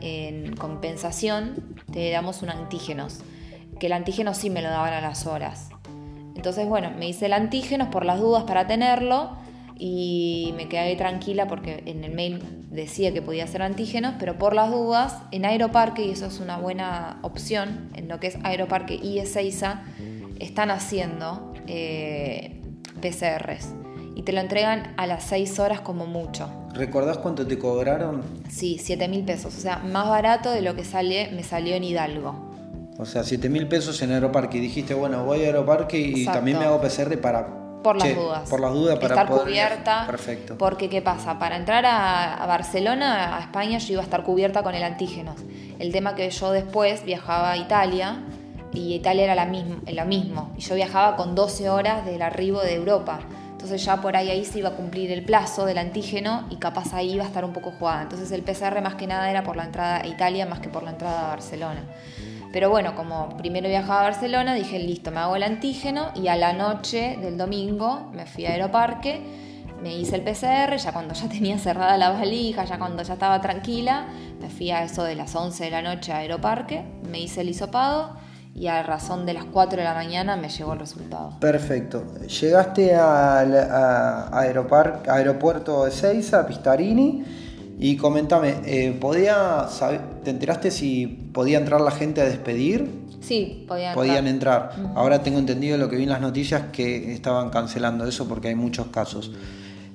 En 0.02 0.54
compensación, 0.56 1.76
te 1.92 2.10
damos 2.10 2.42
un 2.42 2.50
antígenos. 2.50 3.20
Que 3.78 3.86
el 3.86 3.92
antígeno 3.92 4.34
sí 4.34 4.50
me 4.50 4.62
lo 4.62 4.68
daban 4.68 4.92
a 4.92 5.00
las 5.00 5.26
horas. 5.26 5.70
Entonces, 6.36 6.68
bueno, 6.68 6.90
me 6.96 7.08
hice 7.08 7.26
el 7.26 7.32
antígeno 7.32 7.90
por 7.90 8.04
las 8.04 8.20
dudas 8.20 8.44
para 8.44 8.66
tenerlo 8.66 9.30
y 9.82 10.52
me 10.58 10.68
quedé 10.68 10.94
tranquila 10.94 11.48
porque 11.48 11.82
en 11.86 12.04
el 12.04 12.12
mail 12.12 12.42
decía 12.70 13.14
que 13.14 13.22
podía 13.22 13.46
ser 13.46 13.62
antígenos, 13.62 14.14
pero 14.18 14.36
por 14.36 14.54
las 14.54 14.70
dudas, 14.70 15.16
en 15.32 15.46
Aeroparque, 15.46 16.04
y 16.04 16.10
eso 16.10 16.26
es 16.26 16.38
una 16.38 16.58
buena 16.58 17.18
opción, 17.22 17.88
en 17.94 18.06
lo 18.06 18.20
que 18.20 18.26
es 18.26 18.36
Aeroparque 18.44 18.94
y 18.94 19.20
Ezeiza, 19.20 19.84
están 20.38 20.70
haciendo 20.70 21.54
eh, 21.66 22.60
PCRs 23.00 23.74
y 24.14 24.22
te 24.22 24.34
lo 24.34 24.40
entregan 24.40 24.92
a 24.98 25.06
las 25.06 25.24
6 25.24 25.58
horas 25.60 25.80
como 25.80 26.04
mucho. 26.04 26.50
¿Recordás 26.74 27.16
cuánto 27.16 27.46
te 27.46 27.58
cobraron? 27.58 28.22
Sí, 28.50 28.78
7 28.78 29.08
mil 29.08 29.24
pesos, 29.24 29.56
o 29.56 29.60
sea, 29.60 29.78
más 29.78 30.10
barato 30.10 30.50
de 30.50 30.60
lo 30.60 30.76
que 30.76 30.84
sale, 30.84 31.30
me 31.32 31.42
salió 31.42 31.74
en 31.74 31.84
Hidalgo. 31.84 32.50
O 32.98 33.06
sea, 33.06 33.24
7 33.24 33.48
mil 33.48 33.66
pesos 33.66 34.02
en 34.02 34.12
Aeroparque. 34.12 34.58
Y 34.58 34.60
dijiste, 34.60 34.92
bueno, 34.92 35.24
voy 35.24 35.40
a 35.40 35.46
Aeroparque 35.46 35.98
y 35.98 36.26
también 36.26 36.58
me 36.58 36.66
hago 36.66 36.82
PCR 36.82 37.18
para 37.18 37.59
por 37.82 37.96
las 37.96 38.14
dudas. 38.14 38.48
Por 38.48 38.60
las 38.60 38.72
dudas 38.72 38.98
para 38.98 39.14
estar 39.14 39.28
cubierta. 39.28 40.06
Perfecto. 40.06 40.58
Porque, 40.58 40.88
¿qué 40.88 41.02
pasa? 41.02 41.38
Para 41.38 41.56
entrar 41.56 41.84
a, 41.86 42.44
Barcelona, 42.46 43.36
a 43.36 43.40
España, 43.40 43.78
yo 43.78 43.94
iba 43.94 44.02
a 44.02 44.04
estar 44.04 44.22
cubierta 44.22 44.62
con 44.62 44.74
el 44.74 44.82
antígeno. 44.82 45.34
El 45.78 45.92
tema 45.92 46.14
que 46.14 46.28
yo 46.30 46.52
después 46.52 47.04
viajaba 47.04 47.52
a 47.52 47.56
Italia 47.56 48.22
y 48.72 48.94
Italia 48.94 49.24
era 49.24 49.34
la 49.34 49.46
mismo, 49.46 49.76
lo 49.86 50.04
mismo. 50.04 50.52
Y 50.56 50.60
yo 50.60 50.74
viajaba 50.74 51.16
con 51.16 51.34
12 51.34 51.70
horas 51.70 52.04
del 52.04 52.22
arribo 52.22 52.60
de 52.60 52.74
Europa. 52.74 53.20
Entonces 53.52 53.84
ya 53.84 54.00
por 54.00 54.16
ahí 54.16 54.30
ahí 54.30 54.44
se 54.46 54.58
iba 54.58 54.70
a 54.70 54.72
cumplir 54.72 55.12
el 55.12 55.22
plazo 55.22 55.66
del 55.66 55.76
antígeno 55.76 56.46
y 56.48 56.56
capaz 56.56 56.94
ahí 56.94 57.12
iba 57.12 57.24
a 57.24 57.26
estar 57.26 57.44
un 57.44 57.52
poco 57.52 57.72
jugada. 57.72 58.02
Entonces 58.02 58.32
el 58.32 58.42
PCR 58.42 58.80
más 58.80 58.94
que 58.94 59.06
nada 59.06 59.30
era 59.30 59.42
por 59.42 59.56
la 59.56 59.64
entrada 59.64 60.00
a 60.00 60.06
Italia 60.06 60.46
más 60.46 60.60
que 60.60 60.70
por 60.70 60.82
la 60.82 60.90
entrada 60.92 61.26
a 61.26 61.28
Barcelona. 61.28 61.82
Pero 62.52 62.68
bueno, 62.68 62.96
como 62.96 63.36
primero 63.36 63.68
viajaba 63.68 64.00
a 64.00 64.02
Barcelona, 64.04 64.54
dije, 64.54 64.78
listo, 64.78 65.10
me 65.12 65.20
hago 65.20 65.36
el 65.36 65.44
antígeno 65.44 66.10
y 66.14 66.28
a 66.28 66.36
la 66.36 66.52
noche 66.52 67.16
del 67.20 67.38
domingo 67.38 68.10
me 68.12 68.26
fui 68.26 68.44
a 68.46 68.50
Aeroparque, 68.50 69.20
me 69.80 69.96
hice 69.96 70.16
el 70.16 70.22
PCR, 70.22 70.76
ya 70.76 70.92
cuando 70.92 71.14
ya 71.14 71.28
tenía 71.28 71.58
cerrada 71.58 71.96
la 71.96 72.10
valija, 72.10 72.64
ya 72.64 72.78
cuando 72.78 73.02
ya 73.02 73.14
estaba 73.14 73.40
tranquila, 73.40 74.08
me 74.40 74.48
fui 74.48 74.70
a 74.72 74.82
eso 74.82 75.04
de 75.04 75.14
las 75.14 75.34
11 75.34 75.64
de 75.64 75.70
la 75.70 75.80
noche 75.80 76.12
a 76.12 76.18
Aeroparque, 76.18 76.84
me 77.08 77.20
hice 77.20 77.42
el 77.42 77.50
hisopado 77.50 78.16
y 78.52 78.66
a 78.66 78.82
razón 78.82 79.26
de 79.26 79.34
las 79.34 79.44
4 79.44 79.78
de 79.78 79.84
la 79.84 79.94
mañana 79.94 80.34
me 80.34 80.48
llegó 80.48 80.72
el 80.72 80.80
resultado. 80.80 81.38
Perfecto. 81.38 82.04
Llegaste 82.26 82.96
al 82.96 83.54
aeropuerto 84.32 85.84
de 85.84 85.92
Seiza, 85.92 86.44
Pistarini 86.46 87.24
y 87.82 87.96
comentame, 87.96 88.56
eh, 88.66 88.94
¿podía, 89.00 89.66
¿te 90.22 90.28
enteraste 90.28 90.70
si 90.70 91.06
podía 91.06 91.56
entrar 91.56 91.80
la 91.80 91.90
gente 91.90 92.20
a 92.20 92.24
despedir? 92.26 92.90
Sí, 93.22 93.64
podían, 93.66 93.94
podían 93.94 94.26
entrar. 94.26 94.72
Ahora 94.94 95.22
tengo 95.22 95.38
entendido 95.38 95.78
lo 95.78 95.88
que 95.88 95.96
vi 95.96 96.02
en 96.02 96.10
las 96.10 96.20
noticias 96.20 96.64
que 96.72 97.10
estaban 97.14 97.48
cancelando 97.48 98.06
eso 98.06 98.28
porque 98.28 98.48
hay 98.48 98.54
muchos 98.54 98.88
casos. 98.88 99.32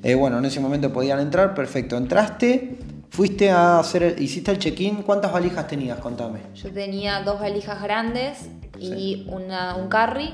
Eh, 0.02 0.16
bueno, 0.16 0.40
en 0.40 0.46
ese 0.46 0.60
momento 0.60 0.92
podían 0.92 1.20
entrar, 1.20 1.54
perfecto. 1.54 1.96
Entraste, 1.96 2.80
fuiste 3.12 3.52
a 3.52 3.78
hacer, 3.78 4.16
hiciste 4.20 4.50
el 4.50 4.58
check-in. 4.58 5.04
¿Cuántas 5.04 5.32
valijas 5.32 5.68
tenías? 5.68 6.00
Contame. 6.00 6.40
Yo 6.56 6.72
tenía 6.72 7.22
dos 7.22 7.40
valijas 7.40 7.84
grandes 7.84 8.50
y 8.80 9.28
una, 9.30 9.76
un 9.76 9.90
carry, 9.90 10.34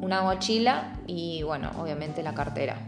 una 0.00 0.22
mochila 0.22 0.98
y, 1.06 1.44
bueno, 1.44 1.70
obviamente 1.78 2.20
la 2.24 2.34
cartera. 2.34 2.78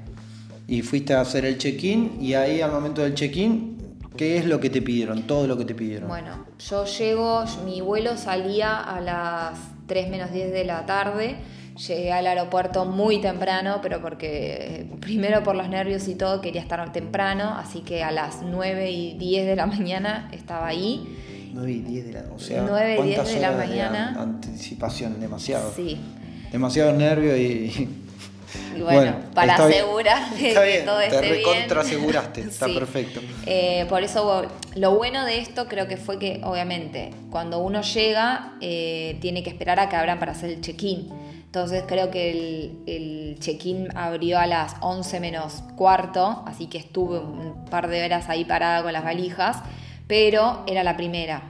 Y 0.66 0.82
fuiste 0.82 1.14
a 1.14 1.20
hacer 1.20 1.44
el 1.44 1.58
check-in 1.58 2.18
y 2.20 2.34
ahí 2.34 2.60
al 2.60 2.72
momento 2.72 3.02
del 3.02 3.14
check-in 3.14 3.71
¿Qué 4.16 4.38
es 4.38 4.46
lo 4.46 4.60
que 4.60 4.70
te 4.70 4.82
pidieron? 4.82 5.22
Todo 5.22 5.46
lo 5.46 5.56
que 5.56 5.64
te 5.64 5.74
pidieron. 5.74 6.08
Bueno, 6.08 6.46
yo 6.58 6.84
llego, 6.84 7.44
mi 7.64 7.80
vuelo 7.80 8.16
salía 8.16 8.78
a 8.78 9.00
las 9.00 9.58
3 9.86 10.10
menos 10.10 10.32
10 10.32 10.52
de 10.52 10.64
la 10.64 10.86
tarde, 10.86 11.36
Llegué 11.76 12.12
al 12.12 12.26
aeropuerto 12.26 12.84
muy 12.84 13.20
temprano, 13.20 13.80
pero 13.82 14.02
porque 14.02 14.86
primero 15.00 15.42
por 15.42 15.56
los 15.56 15.68
nervios 15.68 16.06
y 16.06 16.14
todo 16.14 16.40
quería 16.40 16.60
estar 16.60 16.92
temprano, 16.92 17.56
así 17.56 17.80
que 17.80 18.02
a 18.02 18.10
las 18.10 18.42
9 18.42 18.90
y 18.90 19.14
10 19.14 19.46
de 19.46 19.56
la 19.56 19.66
mañana 19.66 20.28
estaba 20.32 20.66
ahí. 20.66 21.50
9 21.54 21.72
y 21.72 21.80
10 21.80 22.06
de 22.06 22.12
la, 22.12 22.24
o 22.34 22.38
sea, 22.38 22.64
9 22.68 22.98
y 23.00 23.02
10 23.04 23.16
¿cuántas 23.16 23.34
de 23.34 23.40
la 23.40 23.52
mañana? 23.52 24.16
anticipación, 24.18 25.18
demasiado. 25.18 25.72
Sí. 25.74 25.98
Demasiado 26.50 26.92
nervio 26.92 27.36
y. 27.36 27.88
Y 28.76 28.80
bueno, 28.82 29.16
para 29.34 29.56
bien. 29.66 29.80
asegurar 29.80 30.30
de 30.30 30.48
Está 30.48 30.62
que 30.64 30.66
bien, 30.72 30.84
todo 30.84 30.98
te 30.98 31.04
esté 31.06 31.20
bien. 31.20 31.34
recontra 31.34 31.80
aseguraste, 31.82 32.40
está 32.48 32.66
Sí. 32.66 32.74
perfecto. 32.74 33.20
Eh, 33.46 33.86
por 33.88 34.02
eso 34.02 34.46
lo 34.76 34.90
bueno 34.96 35.24
de 35.24 35.38
esto 35.38 35.66
creo 35.68 35.86
que 35.88 35.96
fue 35.96 36.18
que 36.18 36.40
obviamente 36.44 37.10
cuando 37.30 37.58
uno 37.58 37.82
llega 37.82 38.54
eh, 38.60 39.18
tiene 39.20 39.42
que 39.42 39.50
esperar 39.50 39.78
a 39.80 39.88
que 39.88 39.96
abran 39.96 40.18
para 40.18 40.32
hacer 40.32 40.50
el 40.50 40.60
check-in. 40.60 41.08
Entonces 41.46 41.84
creo 41.86 42.10
que 42.10 42.30
el, 42.30 42.78
el 42.86 43.36
check-in 43.38 43.88
abrió 43.94 44.38
a 44.38 44.46
las 44.46 44.74
11 44.80 45.20
menos 45.20 45.62
cuarto, 45.76 46.42
así 46.46 46.66
que 46.66 46.78
estuve 46.78 47.18
un 47.18 47.66
par 47.66 47.88
de 47.88 48.02
horas 48.04 48.30
ahí 48.30 48.46
parada 48.46 48.82
con 48.82 48.92
las 48.94 49.04
valijas, 49.04 49.58
pero 50.06 50.64
era 50.66 50.82
la 50.82 50.96
primera. 50.96 51.42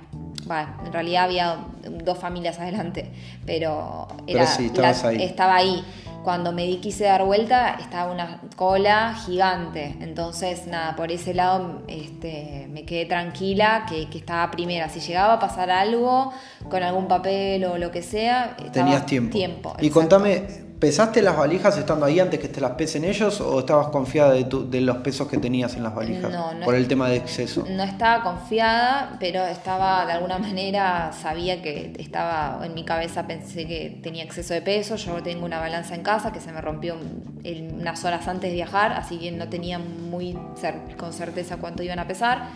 Bueno, 0.44 0.74
en 0.84 0.92
realidad 0.92 1.24
había 1.26 1.58
dos 2.04 2.18
familias 2.18 2.58
adelante, 2.60 3.12
pero, 3.46 4.08
Pero 4.26 4.38
era 4.40 4.46
sí, 4.48 4.66
estabas 4.66 5.04
ahí. 5.04 5.22
estaba 5.22 5.54
ahí. 5.54 5.84
Cuando 6.22 6.52
me 6.52 6.64
di 6.66 6.76
quise 6.76 7.04
dar 7.04 7.24
vuelta, 7.24 7.76
estaba 7.80 8.12
una 8.12 8.40
cola 8.56 9.14
gigante. 9.26 9.96
Entonces, 10.00 10.66
nada, 10.66 10.94
por 10.96 11.10
ese 11.10 11.34
lado 11.34 11.82
este, 11.88 12.68
me 12.70 12.84
quedé 12.84 13.06
tranquila 13.06 13.86
que, 13.88 14.08
que 14.08 14.18
estaba 14.18 14.50
primera. 14.50 14.88
Si 14.88 15.00
llegaba 15.00 15.34
a 15.34 15.38
pasar 15.40 15.70
algo 15.70 16.32
con 16.68 16.82
algún 16.82 17.08
papel 17.08 17.64
o 17.64 17.78
lo 17.78 17.90
que 17.90 18.02
sea, 18.02 18.56
Tenías 18.72 19.04
tiempo. 19.06 19.36
tiempo 19.36 19.74
y 19.80 19.86
exacto. 19.86 20.00
contame, 20.00 20.71
¿pesaste 20.82 21.22
las 21.22 21.36
valijas 21.36 21.78
estando 21.78 22.06
ahí 22.06 22.18
antes 22.18 22.40
que 22.40 22.48
te 22.48 22.60
las 22.60 22.72
pesen 22.72 23.04
ellos 23.04 23.40
o 23.40 23.60
estabas 23.60 23.86
confiada 23.86 24.32
de, 24.32 24.42
tu- 24.42 24.68
de 24.68 24.80
los 24.80 24.96
pesos 24.96 25.28
que 25.28 25.38
tenías 25.38 25.76
en 25.76 25.84
las 25.84 25.94
valijas? 25.94 26.28
No, 26.32 26.52
no 26.54 26.64
por 26.64 26.74
el 26.74 26.88
tema 26.88 27.08
de 27.08 27.16
exceso. 27.18 27.64
No 27.70 27.84
estaba 27.84 28.24
confiada, 28.24 29.16
pero 29.20 29.44
estaba 29.46 30.04
de 30.06 30.12
alguna 30.14 30.38
manera, 30.38 31.12
sabía 31.12 31.62
que 31.62 31.92
estaba 32.00 32.66
en 32.66 32.74
mi 32.74 32.84
cabeza, 32.84 33.28
pensé 33.28 33.64
que 33.68 34.00
tenía 34.02 34.24
exceso 34.24 34.54
de 34.54 34.60
peso. 34.62 34.96
Yo 34.96 35.22
tengo 35.22 35.44
una 35.46 35.60
balanza 35.60 35.94
en 35.94 36.02
casa 36.02 36.32
que 36.32 36.40
se 36.40 36.50
me 36.50 36.60
rompió 36.60 36.96
unas 37.78 38.04
horas 38.04 38.26
antes 38.26 38.50
de 38.50 38.54
viajar, 38.56 38.92
así 38.94 39.18
que 39.18 39.30
no 39.30 39.48
tenía 39.48 39.78
muy 39.78 40.34
cer- 40.60 40.96
con 40.96 41.12
certeza 41.12 41.58
cuánto 41.58 41.84
iban 41.84 42.00
a 42.00 42.08
pesar. 42.08 42.48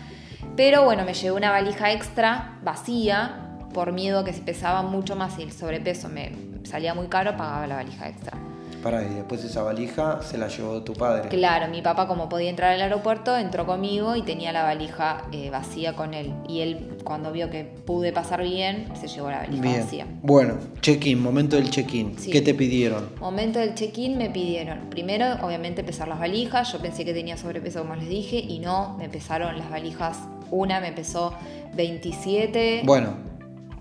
Pero 0.57 0.83
bueno, 0.83 1.05
me 1.05 1.13
llevé 1.13 1.31
una 1.35 1.51
valija 1.51 1.93
extra, 1.93 2.59
vacía, 2.61 3.46
por 3.73 3.91
miedo 3.91 4.19
a 4.19 4.25
que 4.25 4.33
si 4.33 4.41
pesaba 4.41 4.81
mucho 4.81 5.15
más 5.15 5.37
y 5.39 5.43
el 5.43 5.51
sobrepeso 5.51 6.09
me 6.09 6.31
salía 6.63 6.93
muy 6.93 7.07
caro, 7.07 7.35
pagaba 7.37 7.67
la 7.67 7.75
valija 7.75 8.09
extra. 8.09 8.37
Pará, 8.83 9.03
y 9.03 9.13
después 9.15 9.43
esa 9.43 9.63
valija 9.63 10.21
se 10.21 10.37
la 10.37 10.47
llevó 10.47 10.83
tu 10.83 10.93
padre. 10.93 11.29
Claro, 11.29 11.67
mi 11.67 11.81
papá 11.81 12.07
como 12.07 12.29
podía 12.29 12.49
entrar 12.49 12.73
al 12.73 12.81
aeropuerto, 12.81 13.35
entró 13.35 13.65
conmigo 13.65 14.15
y 14.15 14.21
tenía 14.21 14.51
la 14.53 14.63
valija 14.63 15.23
eh, 15.31 15.49
vacía 15.49 15.95
con 15.95 16.13
él. 16.13 16.33
Y 16.47 16.61
él 16.61 16.97
cuando 17.03 17.31
vio 17.31 17.49
que 17.49 17.63
pude 17.63 18.13
pasar 18.13 18.43
bien, 18.43 18.87
se 18.99 19.07
llevó 19.07 19.31
la 19.31 19.39
valija 19.39 19.61
Bien. 19.61 19.81
vacía. 19.81 20.07
Bueno, 20.21 20.57
check-in, 20.81 21.19
momento 21.19 21.55
del 21.55 21.69
check-in. 21.69 22.17
Sí. 22.19 22.29
¿Qué 22.29 22.41
te 22.41 22.53
pidieron? 22.53 23.09
Momento 23.19 23.59
del 23.59 23.73
check-in 23.73 24.17
me 24.17 24.29
pidieron, 24.29 24.89
primero 24.89 25.25
obviamente 25.41 25.83
pesar 25.83 26.07
las 26.07 26.19
valijas, 26.19 26.71
yo 26.71 26.79
pensé 26.79 27.03
que 27.03 27.13
tenía 27.13 27.35
sobrepeso 27.35 27.79
como 27.79 27.95
les 27.95 28.09
dije 28.09 28.37
y 28.37 28.59
no, 28.59 28.95
me 28.97 29.09
pesaron 29.09 29.57
las 29.57 29.69
valijas, 29.69 30.19
una 30.51 30.79
me 30.79 30.91
pesó 30.91 31.33
27. 31.75 32.83
Bueno, 32.85 33.26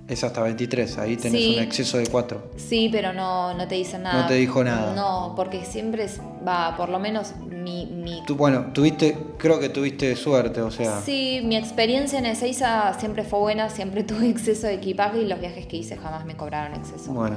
es 0.08 0.22
hasta 0.24 0.40
23, 0.42 0.98
ahí 0.98 1.16
tenés 1.16 1.40
Sí. 1.40 1.54
un 1.56 1.62
exceso 1.62 1.98
de 1.98 2.06
4. 2.06 2.50
Sí, 2.56 2.88
pero 2.92 3.12
no, 3.12 3.54
no 3.54 3.66
te 3.66 3.74
dicen 3.74 4.02
nada. 4.04 4.22
No 4.22 4.28
te 4.28 4.34
dijo 4.34 4.62
nada. 4.62 4.94
No, 4.94 5.32
porque 5.34 5.64
siempre 5.64 6.04
es- 6.04 6.20
va, 6.46 6.76
por 6.76 6.88
lo 6.88 6.98
menos 6.98 7.32
mi, 7.50 7.86
mi 7.86 8.22
Tú, 8.26 8.36
bueno, 8.36 8.66
tuviste, 8.72 9.16
creo 9.38 9.58
que 9.58 9.68
tuviste 9.68 10.14
suerte, 10.14 10.60
o 10.62 10.70
sea. 10.70 11.00
Sí, 11.00 11.40
mi 11.44 11.56
experiencia 11.56 12.18
en 12.20 12.26
Ezeiza 12.26 12.94
siempre 12.98 13.24
fue 13.24 13.40
buena, 13.40 13.68
siempre 13.68 14.04
tuve 14.04 14.28
exceso 14.28 14.66
de 14.68 14.74
equipaje 14.74 15.22
y 15.22 15.26
los 15.26 15.40
viajes 15.40 15.66
que 15.66 15.76
hice 15.78 15.96
jamás 15.96 16.24
me 16.24 16.36
cobraron 16.36 16.74
exceso. 16.78 17.12
Bueno, 17.12 17.36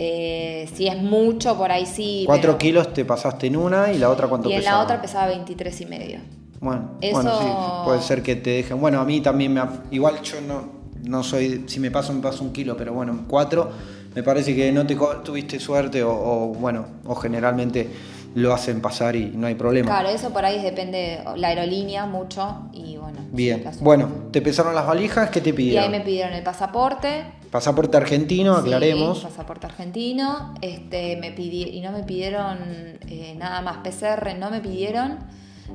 Eh, 0.00 0.68
si 0.74 0.86
es 0.86 0.96
mucho, 1.02 1.56
por 1.56 1.72
ahí 1.72 1.84
sí. 1.84 2.22
4 2.26 2.42
pero- 2.52 2.58
kilos 2.58 2.92
te 2.94 3.04
pasaste 3.04 3.48
en 3.48 3.56
una 3.56 3.92
y 3.92 3.98
la 3.98 4.10
otra 4.10 4.28
cuánto 4.28 4.48
Y 4.48 4.52
en 4.52 4.60
pesaba. 4.60 4.78
la 4.78 4.84
otra 4.84 5.02
pesaba 5.02 5.26
23 5.26 5.80
y 5.80 5.86
medio. 5.86 6.18
Bueno, 6.60 6.92
Eso- 7.00 7.14
bueno, 7.14 7.38
sí, 7.40 7.46
puede 7.84 8.02
ser 8.02 8.22
que 8.22 8.36
te 8.36 8.50
dejen. 8.50 8.80
Bueno, 8.80 9.00
a 9.00 9.04
mí 9.04 9.20
también 9.20 9.52
me. 9.54 9.60
ha- 9.60 9.82
Igual 9.90 10.20
yo 10.22 10.40
no, 10.40 10.77
no 11.08 11.22
soy. 11.22 11.64
Si 11.66 11.80
me 11.80 11.90
paso, 11.90 12.12
me 12.12 12.20
paso 12.22 12.44
un 12.44 12.52
kilo, 12.52 12.76
pero 12.76 12.92
bueno, 12.92 13.24
cuatro. 13.26 13.70
Me 14.14 14.22
parece 14.22 14.54
que 14.54 14.70
no 14.72 14.86
te 14.86 14.96
tuviste 15.24 15.58
suerte 15.60 16.02
o, 16.02 16.10
o, 16.12 16.46
bueno, 16.54 16.86
o 17.04 17.14
generalmente 17.14 17.88
lo 18.34 18.52
hacen 18.52 18.80
pasar 18.80 19.16
y 19.16 19.26
no 19.34 19.46
hay 19.46 19.54
problema. 19.54 19.86
Claro, 19.88 20.08
eso 20.08 20.30
por 20.30 20.44
ahí 20.44 20.60
depende 20.62 21.22
la 21.36 21.48
aerolínea 21.48 22.06
mucho 22.06 22.68
y 22.72 22.96
bueno. 22.96 23.18
Bien. 23.32 23.64
Bueno, 23.80 24.08
te 24.30 24.42
pesaron 24.42 24.74
las 24.74 24.86
valijas, 24.86 25.30
¿qué 25.30 25.40
te 25.40 25.50
Y 25.50 25.52
pidieron? 25.52 25.84
ahí 25.84 25.90
me 25.98 26.04
pidieron 26.04 26.34
el 26.34 26.42
pasaporte. 26.42 27.24
Pasaporte 27.50 27.96
argentino, 27.96 28.54
Sí, 28.56 28.60
aclaremos. 28.60 29.20
pasaporte 29.20 29.66
argentino. 29.66 30.54
Este, 30.60 31.16
me 31.16 31.34
pidi- 31.34 31.72
y 31.72 31.80
no 31.80 31.92
me 31.92 32.02
pidieron 32.02 32.58
eh, 33.06 33.34
nada 33.38 33.62
más 33.62 33.78
PCR, 33.78 34.34
no 34.38 34.50
me 34.50 34.60
pidieron. 34.60 35.18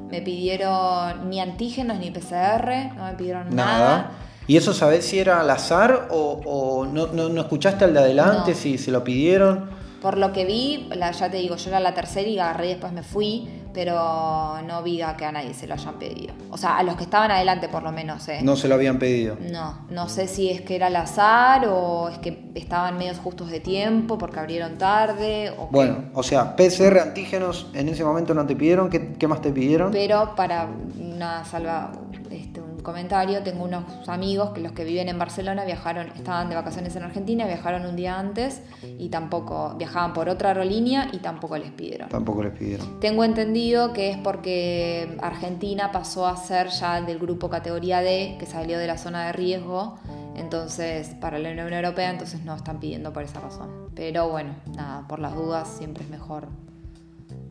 Me 0.09 0.21
pidieron 0.21 1.29
ni 1.29 1.39
antígenos 1.39 1.99
ni 1.99 2.11
PCR, 2.11 2.93
no 2.95 3.05
me 3.05 3.13
pidieron 3.13 3.55
Nada. 3.55 3.77
nada. 3.79 4.11
¿Y 4.47 4.57
eso 4.57 4.73
sabés 4.73 5.05
si 5.05 5.19
era 5.19 5.39
al 5.39 5.49
azar 5.49 6.07
o, 6.11 6.41
o 6.45 6.85
no, 6.85 7.07
no, 7.07 7.29
no 7.29 7.41
escuchaste 7.41 7.85
al 7.85 7.93
de 7.93 7.99
adelante, 7.99 8.51
No. 8.51 8.57
si 8.57 8.77
se 8.77 8.91
lo 8.91 9.03
pidieron? 9.03 9.69
Por 10.01 10.17
lo 10.17 10.33
que 10.33 10.43
vi, 10.43 10.89
la- 10.95 11.11
ya 11.11 11.31
te 11.31 11.37
digo, 11.37 11.55
yo 11.55 11.69
era 11.69 11.79
la 11.79 11.93
tercera 11.93 12.27
y 12.27 12.37
agarré 12.37 12.65
y 12.65 12.69
después 12.71 12.91
me 12.91 13.03
fui, 13.03 13.47
pero 13.73 14.61
no 14.67 14.83
vi 14.83 15.01
a 15.01 15.15
que 15.15 15.23
a 15.23 15.31
nadie 15.31 15.53
se 15.53 15.65
lo 15.65 15.75
hayan 15.75 15.93
pedido. 15.97 16.33
O 16.51 16.57
sea, 16.57 16.77
a 16.77 16.83
los 16.83 16.97
que 16.97 17.03
estaban 17.03 17.31
adelante 17.31 17.69
por 17.69 17.83
lo 17.83 17.91
menos, 17.93 18.27
¿eh? 18.27 18.39
No 18.43 18.57
se 18.57 18.67
lo 18.67 18.75
habían 18.75 18.99
pedido. 18.99 19.37
No, 19.49 19.85
no 19.89 20.09
sé 20.09 20.27
si 20.27 20.49
es 20.49 20.59
que 20.59 20.75
era 20.75 20.87
al 20.87 20.95
azar 20.97 21.65
o 21.69 22.09
es 22.09 22.17
que 22.19 22.51
estaban 22.53 22.97
medios 22.97 23.17
justos 23.19 23.49
de 23.49 23.61
tiempo 23.61 24.17
porque 24.17 24.39
abrieron 24.41 24.77
tarde 24.77 25.51
o 25.57 25.69
qué. 25.69 25.71
Bueno, 25.71 25.97
o 26.13 26.21
sea, 26.21 26.53
PCR 26.57 26.99
antígenos 26.99 27.67
en 27.73 27.87
ese 27.87 28.03
momento 28.03 28.33
no 28.33 28.45
te 28.45 28.57
pidieron, 28.57 28.89
¿qué, 28.89 29.13
qué 29.13 29.27
más 29.29 29.41
te 29.41 29.51
pidieron? 29.53 29.91
Pero 29.93 30.35
para 30.35 30.67
una 30.99 31.45
salva, 31.45 31.93
este, 32.29 32.59
comentario, 32.83 33.41
tengo 33.41 33.63
unos 33.63 34.07
amigos 34.07 34.51
que 34.51 34.61
los 34.61 34.73
que 34.73 34.83
viven 34.83 35.09
en 35.09 35.17
Barcelona 35.17 35.65
viajaron, 35.65 36.07
estaban 36.15 36.49
de 36.49 36.55
vacaciones 36.55 36.95
en 36.95 37.03
Argentina, 37.03 37.47
viajaron 37.47 37.85
un 37.85 37.95
día 37.95 38.19
antes 38.19 38.61
y 38.99 39.09
tampoco, 39.09 39.75
viajaban 39.77 40.13
por 40.13 40.29
otra 40.29 40.49
aerolínea 40.49 41.09
y 41.11 41.17
tampoco 41.17 41.57
les 41.57 41.71
pidieron. 41.71 42.09
Tampoco 42.09 42.43
les 42.43 42.53
pidieron. 42.53 42.99
Tengo 42.99 43.23
entendido 43.23 43.93
que 43.93 44.11
es 44.11 44.17
porque 44.17 45.17
Argentina 45.21 45.91
pasó 45.91 46.27
a 46.27 46.37
ser 46.37 46.67
ya 46.67 47.01
del 47.01 47.17
grupo 47.17 47.49
categoría 47.49 48.01
D, 48.01 48.35
que 48.39 48.45
salió 48.45 48.77
de 48.77 48.87
la 48.87 48.97
zona 48.97 49.25
de 49.27 49.33
riesgo, 49.33 49.97
entonces 50.35 51.15
para 51.19 51.39
la 51.39 51.51
Unión 51.51 51.73
Europea, 51.73 52.09
entonces 52.09 52.43
no 52.43 52.55
están 52.55 52.79
pidiendo 52.79 53.13
por 53.13 53.23
esa 53.23 53.39
razón. 53.39 53.89
Pero 53.95 54.29
bueno, 54.29 54.55
nada, 54.75 55.07
por 55.07 55.19
las 55.19 55.35
dudas 55.35 55.67
siempre 55.77 56.03
es 56.03 56.09
mejor 56.09 56.47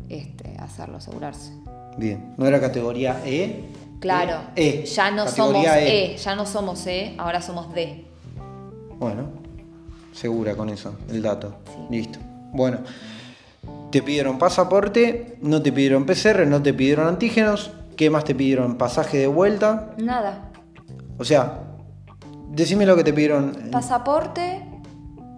este, 0.09 0.57
hacerlo, 0.59 0.99
asegurarse. 0.99 1.53
Bien, 1.97 2.35
no 2.37 2.47
era 2.47 2.61
categoría 2.61 3.21
E. 3.25 3.65
Claro, 4.03 4.41
E. 4.57 4.85
ya 4.85 5.11
no 5.13 5.29
somos 5.29 5.65
Categoría 5.65 5.81
e. 5.89 6.17
ya 6.19 6.35
no 6.35 6.45
somos 6.45 6.87
E, 6.89 7.15
ahora 7.19 7.41
somos 7.41 7.73
D. 7.73 8.05
Bueno, 8.99 9.29
segura 10.13 10.55
con 10.57 10.69
eso, 10.69 10.97
el 11.09 11.23
dato. 11.23 11.55
Sí. 11.67 11.79
Listo. 11.97 12.19
Bueno, 12.53 12.79
te 13.91 14.03
pidieron 14.03 14.39
pasaporte, 14.39 15.39
no 15.41 15.63
te 15.63 15.73
pidieron 15.73 16.05
PCR, 16.05 16.47
no 16.47 16.61
te 16.63 16.75
pidieron 16.75 17.07
antígenos. 17.07 17.71
¿Qué 17.97 18.11
más 18.11 18.25
te 18.25 18.35
pidieron? 18.35 18.77
Pasaje 18.77 19.19
de 19.19 19.27
vuelta. 19.29 19.91
Nada. 19.99 20.51
O 21.19 21.25
sea, 21.25 21.61
decime 22.51 22.85
lo 22.87 22.97
que 22.97 23.05
te 23.05 23.13
pidieron 23.13 23.69
Pasaporte, 23.71 24.63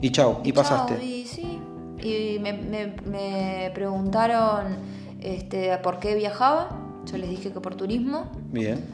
y 0.01 0.11
chau, 0.11 0.41
y 0.43 0.53
pasaste. 0.53 1.05
Y 1.05 1.27
sí. 1.27 1.61
Y 2.03 2.39
me, 2.41 2.53
me- 2.55 2.95
me 3.07 3.71
preguntaron 3.75 4.77
este, 5.21 5.77
por 5.79 5.99
qué 5.99 6.15
viajaba. 6.15 6.81
Yo 7.11 7.19
les 7.19 7.31
dije 7.31 7.51
que 7.53 7.61
por 7.61 7.75
turismo. 7.75 8.25
Bien. 8.53 8.85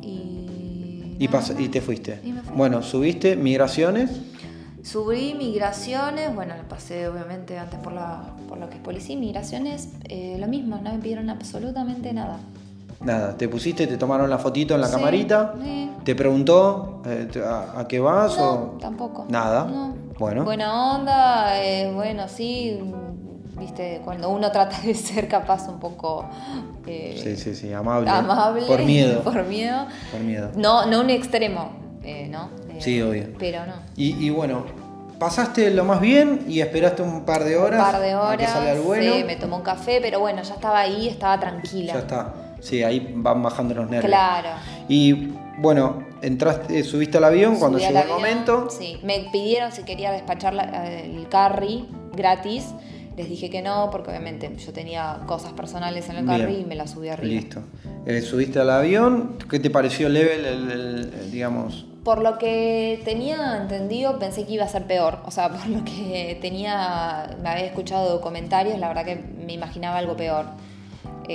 Y. 0.00 1.16
Y, 1.18 1.28
nada 1.28 1.54
y 1.58 1.68
te 1.68 1.80
fuiste. 1.80 2.20
Y 2.24 2.32
me 2.32 2.42
fui. 2.42 2.56
Bueno, 2.56 2.82
subiste 2.82 3.36
migraciones. 3.36 4.10
Subí 4.82 5.34
migraciones. 5.34 6.34
Bueno, 6.34 6.54
pasé 6.68 7.06
obviamente 7.08 7.58
antes 7.58 7.78
por, 7.78 7.92
la, 7.92 8.34
por 8.48 8.58
lo 8.58 8.68
que 8.68 8.76
es 8.76 8.80
policía. 8.80 9.16
Migraciones, 9.16 9.90
eh, 10.08 10.36
lo 10.40 10.48
mismo. 10.48 10.78
No 10.82 10.92
me 10.92 10.98
pidieron 10.98 11.30
absolutamente 11.30 12.12
nada. 12.12 12.38
Nada, 13.00 13.36
te 13.36 13.48
pusiste, 13.48 13.86
te 13.88 13.96
tomaron 13.96 14.30
la 14.30 14.38
fotito 14.38 14.74
en 14.74 14.80
la 14.80 14.86
Sí, 14.88 14.94
camarita. 14.94 15.54
sí. 15.62 15.90
¿Te 16.04 16.14
preguntó 16.16 17.02
eh, 17.06 17.28
a, 17.44 17.80
a 17.80 17.88
qué 17.88 17.98
vas 18.00 18.36
No, 18.38 18.50
o 18.52 18.58
tampoco. 18.80 19.26
nada? 19.28 19.64
No. 19.64 19.94
Bueno, 20.18 20.44
Buena 20.44 20.94
onda, 20.96 21.64
eh, 21.64 21.90
bueno, 21.94 22.28
sí. 22.28 22.78
Viste, 23.62 24.00
cuando 24.04 24.28
uno 24.30 24.50
trata 24.50 24.80
de 24.80 24.92
ser 24.94 25.28
capaz 25.28 25.68
un 25.68 25.78
poco. 25.78 26.24
eh, 26.86 27.20
sí, 27.22 27.36
sí, 27.36 27.54
sí, 27.54 27.72
amable. 27.72 28.10
amable. 28.10 28.62
Por 28.66 28.82
miedo. 28.82 29.20
Por 29.24 29.44
miedo. 29.44 29.86
Por 30.10 30.20
miedo. 30.20 30.50
No, 30.56 30.84
no 30.86 31.00
un 31.00 31.10
extremo, 31.10 31.70
eh, 32.02 32.26
¿no? 32.28 32.50
Eh, 32.68 32.76
Sí, 32.80 33.00
obvio. 33.00 33.28
Pero 33.38 33.64
no. 33.66 33.74
Y, 33.96 34.26
y 34.26 34.30
bueno, 34.30 34.64
pasaste 35.20 35.70
lo 35.70 35.84
más 35.84 36.00
bien 36.00 36.44
y 36.48 36.60
esperaste 36.60 37.02
un 37.02 37.24
par 37.24 37.44
de 37.44 37.56
horas, 37.56 37.86
Un 37.86 37.92
par 37.92 38.00
de 38.02 38.14
horas. 38.16 38.36
que 38.38 38.46
salga 38.48 38.72
el 38.72 38.80
vuelo. 38.80 39.14
Sí, 39.14 39.22
me 39.24 39.36
tomó 39.36 39.56
un 39.58 39.62
café, 39.62 40.00
pero 40.02 40.18
bueno, 40.18 40.42
ya 40.42 40.54
estaba 40.54 40.80
ahí, 40.80 41.06
estaba 41.08 41.38
tranquila. 41.38 41.92
Ya 41.92 41.98
está. 42.00 42.34
Sí, 42.60 42.82
ahí 42.82 43.12
van 43.16 43.42
bajando 43.44 43.74
los 43.74 43.84
nervios. 43.88 44.06
Claro. 44.10 44.48
Y 44.88 45.30
bueno, 45.58 46.02
entraste, 46.22 46.82
subiste 46.82 47.18
al 47.18 47.24
avión 47.24 47.56
cuando 47.60 47.78
Subí 47.78 47.86
al 47.86 47.92
llegó 47.94 48.04
el 48.04 48.12
avión, 48.12 48.20
momento. 48.46 48.70
Sí, 48.70 48.98
me 49.04 49.28
pidieron 49.32 49.70
si 49.70 49.82
quería 49.84 50.10
despachar 50.10 50.54
la- 50.54 50.88
el 50.88 51.28
carry 51.28 51.88
gratis. 52.14 52.66
Les 53.16 53.28
dije 53.28 53.50
que 53.50 53.60
no, 53.62 53.88
porque 53.90 54.10
obviamente 54.10 54.50
yo 54.56 54.72
tenía 54.72 55.20
cosas 55.26 55.52
personales 55.52 56.08
en 56.08 56.16
el 56.16 56.24
Bien. 56.26 56.40
carry 56.40 56.56
y 56.60 56.64
me 56.64 56.74
la 56.74 56.86
subí 56.86 57.08
arriba. 57.08 57.34
Listo. 57.40 57.60
Eh, 58.06 58.20
subiste 58.22 58.58
al 58.58 58.70
avión. 58.70 59.36
¿Qué 59.50 59.58
te 59.60 59.68
pareció 59.70 60.06
el 60.06 60.14
level, 60.14 60.44
el- 60.46 60.70
el- 60.70 61.12
el- 61.20 61.30
digamos? 61.30 61.86
Por 62.04 62.20
lo 62.20 62.36
que 62.38 63.00
tenía 63.04 63.58
entendido, 63.62 64.18
pensé 64.18 64.44
que 64.44 64.54
iba 64.54 64.64
a 64.64 64.68
ser 64.68 64.86
peor. 64.86 65.18
O 65.24 65.30
sea, 65.30 65.48
por 65.52 65.66
lo 65.68 65.84
que 65.84 66.38
tenía, 66.40 67.36
me 67.42 67.48
había 67.50 67.66
escuchado 67.66 68.20
comentarios, 68.20 68.78
la 68.78 68.88
verdad 68.88 69.04
que 69.04 69.16
me 69.16 69.52
imaginaba 69.52 69.98
algo 69.98 70.16
peor. 70.16 70.46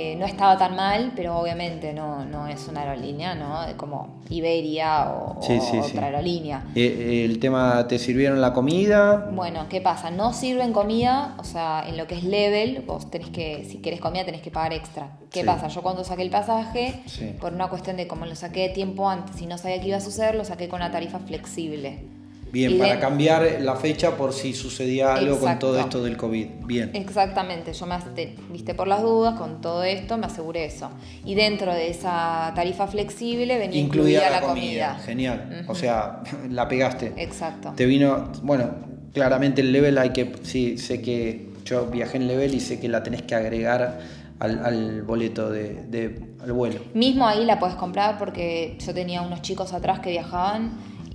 Eh, 0.00 0.14
no 0.14 0.26
estaba 0.26 0.56
tan 0.56 0.76
mal, 0.76 1.12
pero 1.16 1.36
obviamente 1.36 1.92
no, 1.92 2.24
no 2.24 2.46
es 2.46 2.68
una 2.68 2.82
aerolínea, 2.82 3.34
¿no? 3.34 3.58
Como 3.76 4.20
Iberia 4.30 5.10
o, 5.10 5.42
Sí, 5.42 5.58
o 5.58 5.60
sí, 5.60 5.76
otra 5.78 5.88
sí. 5.88 5.98
aerolínea. 5.98 6.64
El 6.76 7.40
tema, 7.40 7.88
¿te 7.88 7.98
sirvieron 7.98 8.40
la 8.40 8.52
comida? 8.52 9.28
Bueno, 9.32 9.66
¿qué 9.68 9.80
pasa? 9.80 10.12
No 10.12 10.32
sirven 10.32 10.72
comida, 10.72 11.34
o 11.38 11.42
sea, 11.42 11.82
en 11.84 11.96
lo 11.96 12.06
que 12.06 12.14
es 12.14 12.22
level, 12.22 12.84
vos 12.86 13.10
tenés 13.10 13.30
que, 13.30 13.64
si 13.64 13.78
querés 13.78 14.00
comida, 14.00 14.24
tenés 14.24 14.40
que 14.40 14.52
pagar 14.52 14.72
extra. 14.72 15.18
¿Qué 15.32 15.42
pasa? 15.44 15.66
Yo 15.66 15.82
cuando 15.82 16.04
saqué 16.04 16.22
el 16.22 16.30
pasaje, 16.30 17.02
por 17.40 17.52
una 17.52 17.66
cuestión 17.68 17.96
de 17.96 18.06
como 18.06 18.24
lo 18.24 18.36
saqué 18.36 18.68
tiempo 18.68 19.10
antes 19.10 19.40
y 19.42 19.46
no 19.46 19.58
sabía 19.58 19.80
qué 19.80 19.88
iba 19.88 19.96
a 19.96 20.00
suceder, 20.00 20.36
lo 20.36 20.44
saqué 20.44 20.68
con 20.68 20.80
una 20.80 20.92
tarifa 20.92 21.18
flexible. 21.18 22.04
Bien, 22.52 22.72
Y 22.72 22.78
para 22.78 22.94
de- 22.94 23.00
cambiar 23.00 23.56
la 23.60 23.76
fecha 23.76 24.16
por 24.16 24.32
si 24.32 24.54
sucedía 24.54 25.14
algo 25.14 25.34
con 25.34 25.44
Exacto. 25.48 25.66
todo 25.68 25.78
esto 25.80 26.02
del 26.02 26.16
COVID. 26.16 26.46
Bien. 26.66 26.90
Exactamente, 26.94 27.72
yo 27.72 27.86
me 27.86 27.96
te- 28.14 28.34
viste 28.50 28.74
por 28.74 28.88
las 28.88 29.02
dudas, 29.02 29.38
con 29.38 29.60
todo 29.60 29.84
esto 29.84 30.16
me 30.16 30.26
aseguré 30.26 30.64
eso. 30.64 30.90
Y 31.24 31.34
dentro 31.34 31.74
de 31.74 31.90
esa 31.90 32.52
tarifa 32.54 32.86
flexible 32.86 33.58
venía 33.58 33.78
Incluida 33.80 34.30
la, 34.30 34.40
comida. 34.40 34.98
Genial. 35.04 35.64
O 35.66 35.72
Ujú. 35.72 35.80
sea, 35.80 36.22
la 36.50 36.68
pegaste. 36.68 37.12
Exacto. 37.16 37.72
Te 37.76 37.84
vino, 37.86 38.30
bueno, 38.42 38.70
claramente 39.12 39.60
el 39.60 39.72
level 39.72 39.98
hay 39.98 40.10
que, 40.10 40.32
sí, 40.42 40.78
sé 40.78 41.02
que 41.02 41.48
yo 41.64 41.86
viajé 41.86 42.16
en 42.16 42.28
level 42.28 42.54
y 42.54 42.60
sé 42.60 42.80
que 42.80 42.88
la 42.88 43.02
tenés 43.02 43.22
que 43.22 43.34
agregar 43.34 43.98
al, 44.38 44.64
al 44.64 45.02
boleto 45.02 45.50
de, 45.50 45.82
de- 45.88 46.18
al 46.40 46.52
vuelo. 46.52 46.80
Mismo 46.94 47.26
ahí 47.26 47.44
la 47.44 47.58
puedes 47.58 47.74
comprar 47.76 48.16
porque 48.18 48.78
yo 48.78 48.94
tenía 48.94 49.20
unos 49.20 49.42
chicos 49.42 49.72
atrás 49.72 49.98
que 50.00 50.10
viajaban 50.10 50.70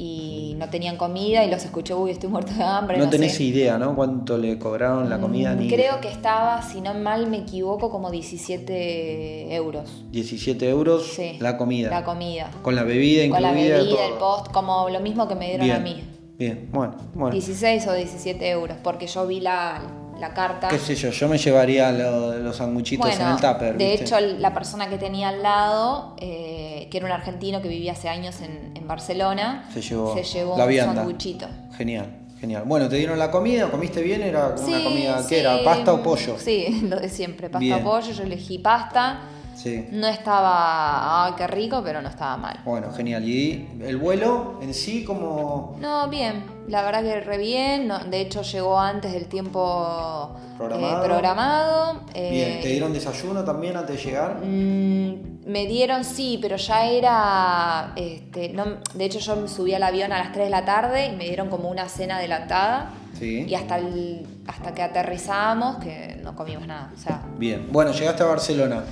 y 0.05 0.55
no 0.55 0.69
tenían 0.69 0.97
comida 0.97 1.43
y 1.45 1.49
los 1.49 1.63
escuché, 1.63 1.93
uy, 1.93 2.11
estoy 2.11 2.29
muerto 2.29 2.53
de 2.53 2.63
hambre. 2.63 2.97
No 2.97 3.05
No, 3.05 3.09
tenés 3.09 3.35
sé. 3.35 3.43
idea, 3.43 3.77
¿no? 3.77 3.95
¿Cuánto 3.95 4.37
le 4.37 4.59
cobraron 4.59 5.09
la 5.09 5.19
comida? 5.19 5.53
Mm, 5.55 5.59
Ni 5.59 5.67
Creo 5.69 6.01
que 6.01 6.09
estaba, 6.09 6.61
si 6.61 6.81
no 6.81 6.93
mal 6.93 7.27
me 7.27 7.37
equivoco, 7.37 7.89
como 7.89 8.11
17 8.11 9.55
euros. 9.55 10.03
17 10.11 10.69
euros 10.69 11.03
Sí. 11.15 11.37
la 11.39 11.57
comida. 11.57 11.89
La 11.89 12.03
comida. 12.03 12.51
Con 12.61 12.75
la 12.75 12.83
bebida 12.83 13.27
Con 13.29 13.41
la 13.41 13.49
incluida. 13.51 13.77
bebida, 13.77 13.95
todo. 13.95 14.07
el 14.07 14.13
post, 14.19 14.47
como 14.51 14.89
lo 14.89 14.99
mismo 14.99 15.27
que 15.27 15.35
me 15.35 15.47
dieron 15.47 15.65
Bien. 15.67 15.77
a 15.77 15.79
mí. 15.79 16.03
Bien, 16.37 16.69
bueno, 16.73 16.95
bueno. 17.13 17.31
16 17.31 17.87
o 17.87 17.93
17 17.93 18.49
euros, 18.49 18.77
porque 18.83 19.07
yo 19.07 19.25
vi 19.27 19.39
la, 19.39 19.81
la 20.19 20.33
carta. 20.33 20.67
Qué 20.67 20.79
sé 20.79 20.95
yo, 20.95 21.09
yo 21.09 21.27
me 21.27 21.37
llevaría 21.37 21.91
lo- 21.91 22.37
los 22.39 22.57
sanguchitos 22.57 23.07
en 23.19 23.27
el 23.27 23.35
tupper. 23.37 23.77
de 23.77 23.85
¿viste? 23.89 24.03
hecho, 24.05 24.19
la 24.19 24.53
persona 24.53 24.89
que 24.89 24.97
tenía 24.97 25.29
al 25.29 25.43
lado, 25.43 26.15
eh, 26.19 26.87
que 26.91 26.97
era 26.97 27.05
un 27.05 27.11
argentino 27.11 27.61
que 27.61 27.67
vivía 27.67 27.93
hace 27.93 28.09
años 28.09 28.41
en, 28.41 28.71
en 28.75 28.87
Barcelona, 28.87 29.67
se 29.73 29.81
llevó, 29.81 30.13
se 30.13 30.23
llevó 30.23 30.57
la 30.57 30.63
un 30.65 30.69
vianda. 30.69 30.95
sanguchito. 30.95 31.47
Genial, 31.77 32.07
genial. 32.39 32.63
Bueno, 32.65 32.87
¿te 32.89 32.95
dieron 32.97 33.17
la 33.19 33.31
comida? 33.31 33.69
¿Comiste 33.69 34.01
bien? 34.01 34.21
¿Era 34.21 34.47
una 34.49 34.57
Sí, 34.57 34.83
comida 34.83 35.21
sí. 35.23 35.29
qué 35.29 35.39
era? 35.41 35.63
¿Pasta 35.63 35.93
o 35.93 36.03
pollo? 36.03 36.35
Sí, 36.37 36.81
lo 36.89 36.99
de 36.99 37.09
siempre, 37.09 37.49
pasta 37.49 37.59
Bien. 37.59 37.81
o 37.81 37.83
pollo. 37.83 38.11
Yo 38.11 38.23
elegí 38.23 38.59
pasta. 38.59 39.21
Sí. 39.55 39.87
No 39.91 40.07
estaba, 40.07 41.25
ay, 41.25 41.33
qué 41.37 41.47
rico, 41.47 41.81
pero 41.83 42.01
no 42.01 42.09
estaba 42.09 42.37
mal. 42.37 42.59
Bueno, 42.65 42.91
genial. 42.91 43.23
¿Y 43.27 43.67
el 43.81 43.97
vuelo 43.97 44.59
en 44.61 44.73
sí 44.73 45.03
como 45.03 45.75
No, 45.79 46.07
bien, 46.09 46.43
la 46.67 46.81
verdad 46.83 47.01
que 47.03 47.19
re 47.21 47.37
bien. 47.37 47.87
no- 47.87 47.99
de 47.99 48.21
hecho, 48.21 48.41
llegó 48.41 48.79
antes 48.79 49.13
del 49.13 49.27
tiempo 49.27 50.35
eh, 50.35 50.57
Programado. 51.03 52.01
eh, 52.13 52.29
Bien, 52.31 52.61
¿te 52.61 52.69
dieron 52.69 52.93
desayuno 52.93 53.43
también 53.43 53.77
antes 53.77 53.97
de 53.97 54.03
llegar? 54.03 54.37
Mm, 54.43 55.43
me 55.45 55.65
dieron 55.67 56.03
sí, 56.03 56.39
pero 56.41 56.55
ya 56.57 56.85
era. 56.85 57.93
Este, 57.95 58.49
no, 58.49 58.65
de 58.93 59.05
hecho, 59.05 59.19
yo 59.19 59.35
me 59.35 59.47
subí 59.47 59.73
al 59.73 59.83
avión 59.83 60.11
a 60.13 60.19
las 60.19 60.31
3 60.31 60.45
de 60.45 60.49
la 60.51 60.65
tarde 60.65 61.07
y 61.07 61.15
me 61.15 61.25
dieron 61.25 61.49
como 61.49 61.69
una 61.69 61.87
cena 61.89 62.17
adelantada. 62.17 62.91
Sí. 63.19 63.45
Y 63.47 63.53
hasta, 63.55 63.77
el, 63.77 64.25
hasta 64.47 64.73
que 64.73 64.81
aterrizamos, 64.81 65.77
que 65.77 66.19
no 66.23 66.35
comimos 66.35 66.65
nada. 66.67 66.91
O 66.95 66.99
sea, 66.99 67.21
Bien. 67.37 67.67
Bueno, 67.71 67.91
llegaste 67.91 68.23
a 68.23 68.27
Barcelona. 68.27 68.83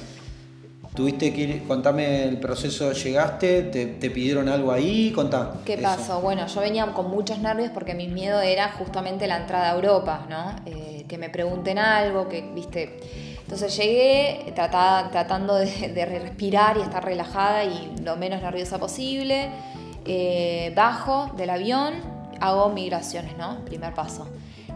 Tuviste 0.93 1.34
que 1.34 1.41
ir, 1.41 1.67
contame 1.67 2.23
el 2.25 2.38
proceso, 2.39 2.91
llegaste, 2.91 3.63
te, 3.63 3.86
te 3.86 4.10
pidieron 4.12 4.49
algo 4.49 4.73
ahí, 4.73 5.12
contá. 5.13 5.54
¿qué 5.65 5.75
eso. 5.75 5.84
pasó? 5.84 6.19
Bueno, 6.21 6.45
yo 6.47 6.60
venía 6.60 6.86
con 6.88 7.10
muchos 7.10 7.39
nervios 7.39 7.71
porque 7.73 7.93
mi 7.93 8.08
miedo 8.10 8.41
era 8.41 8.73
justamente 8.73 9.25
la 9.25 9.38
entrada 9.38 9.71
a 9.71 9.75
Europa, 9.75 10.25
¿no? 10.30 10.54
Eh, 10.65 11.06
que 11.08 11.17
me 11.17 11.30
pregunten 11.30 11.80
algo, 11.80 12.27
que, 12.27 12.41
viste. 12.54 12.99
Entonces 13.41 13.75
llegué 13.77 14.51
tratada- 14.54 15.10
tratando 15.12 15.56
de, 15.56 15.65
de 15.93 16.06
respirar 16.06 16.75
y 16.77 16.82
estar 16.82 17.04
relajada 17.04 17.63
y 17.63 17.93
lo 18.04 18.17
menos 18.17 18.41
nerviosa 18.41 18.77
posible. 18.77 19.49
Eh, 20.06 20.73
bajo 20.75 21.32
del 21.38 21.51
avión, 21.51 21.93
hago 22.41 22.67
migraciones, 22.69 23.38
¿no? 23.38 23.63
Primer 23.63 23.93
paso. 23.93 24.27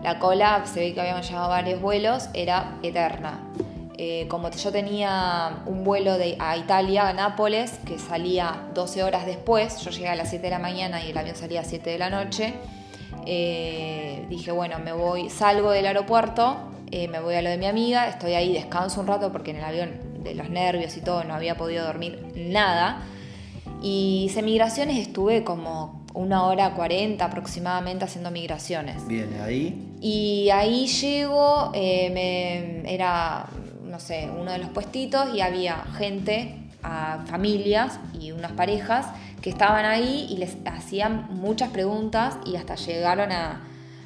La 0.01 0.19
cola, 0.19 0.63
se 0.65 0.79
ve 0.79 0.93
que 0.93 1.01
habíamos 1.01 1.27
llevado 1.27 1.49
varios 1.49 1.81
vuelos, 1.81 2.29
era 2.33 2.77
eterna. 2.83 3.39
Eh, 3.97 4.27
como 4.27 4.49
yo 4.51 4.71
tenía 4.71 5.59
un 5.65 5.83
vuelo 5.85 6.17
de, 6.17 6.35
a 6.39 6.57
Italia, 6.57 7.07
a 7.07 7.13
Nápoles, 7.13 7.79
que 7.85 7.97
salía 7.97 8.63
12 8.73 9.03
horas 9.03 9.25
después, 9.25 9.79
yo 9.81 9.89
llegué 9.91 10.09
a 10.09 10.15
las 10.15 10.29
7 10.29 10.43
de 10.43 10.49
la 10.49 10.59
mañana 10.59 11.01
y 11.03 11.11
el 11.11 11.17
avión 11.17 11.35
salía 11.35 11.61
a 11.61 11.63
7 11.63 11.89
de 11.91 11.97
la 11.97 12.09
noche, 12.09 12.53
eh, 13.25 14.25
dije, 14.29 14.51
bueno, 14.51 14.79
me 14.79 14.91
voy, 14.91 15.29
salgo 15.29 15.71
del 15.71 15.85
aeropuerto, 15.85 16.57
eh, 16.91 17.07
me 17.07 17.19
voy 17.19 17.35
a 17.35 17.41
lo 17.41 17.49
de 17.49 17.57
mi 17.57 17.65
amiga, 17.67 18.07
estoy 18.07 18.33
ahí, 18.33 18.53
descanso 18.53 18.99
un 19.01 19.07
rato 19.07 19.31
porque 19.31 19.51
en 19.51 19.57
el 19.57 19.63
avión 19.63 19.91
de 20.23 20.35
los 20.35 20.49
nervios 20.49 20.95
y 20.97 21.01
todo 21.01 21.23
no 21.23 21.33
había 21.33 21.55
podido 21.55 21.85
dormir 21.85 22.21
nada. 22.35 23.01
Y 23.81 24.25
hice 24.25 24.41
migraciones, 24.41 24.97
estuve 24.97 25.43
como 25.43 26.05
una 26.13 26.43
hora 26.45 26.73
40 26.73 27.23
aproximadamente 27.25 28.05
haciendo 28.05 28.31
migraciones. 28.31 29.05
Bien, 29.07 29.29
ahí. 29.43 29.91
Y 30.01 30.49
ahí 30.49 30.87
llego, 30.87 31.71
eh, 31.73 32.09
me- 32.83 32.93
era, 32.93 33.47
no 33.95 34.01
sé, 34.01 34.29
uno 34.37 34.51
de 34.51 34.57
los 34.57 34.67
puestitos 34.71 35.33
y 35.33 35.39
había 35.39 35.85
gente, 35.97 36.57
a 36.83 37.23
familias 37.27 37.97
y 38.19 38.33
unas 38.33 38.51
parejas 38.51 39.05
que 39.41 39.49
estaban 39.49 39.85
ahí 39.85 40.27
y 40.29 40.35
les 40.35 40.57
hacían 40.65 41.27
muchas 41.29 41.69
preguntas 41.69 42.37
y 42.45 42.57
hasta 42.57 42.75
llegaron 42.75 43.31
a, 43.31 43.61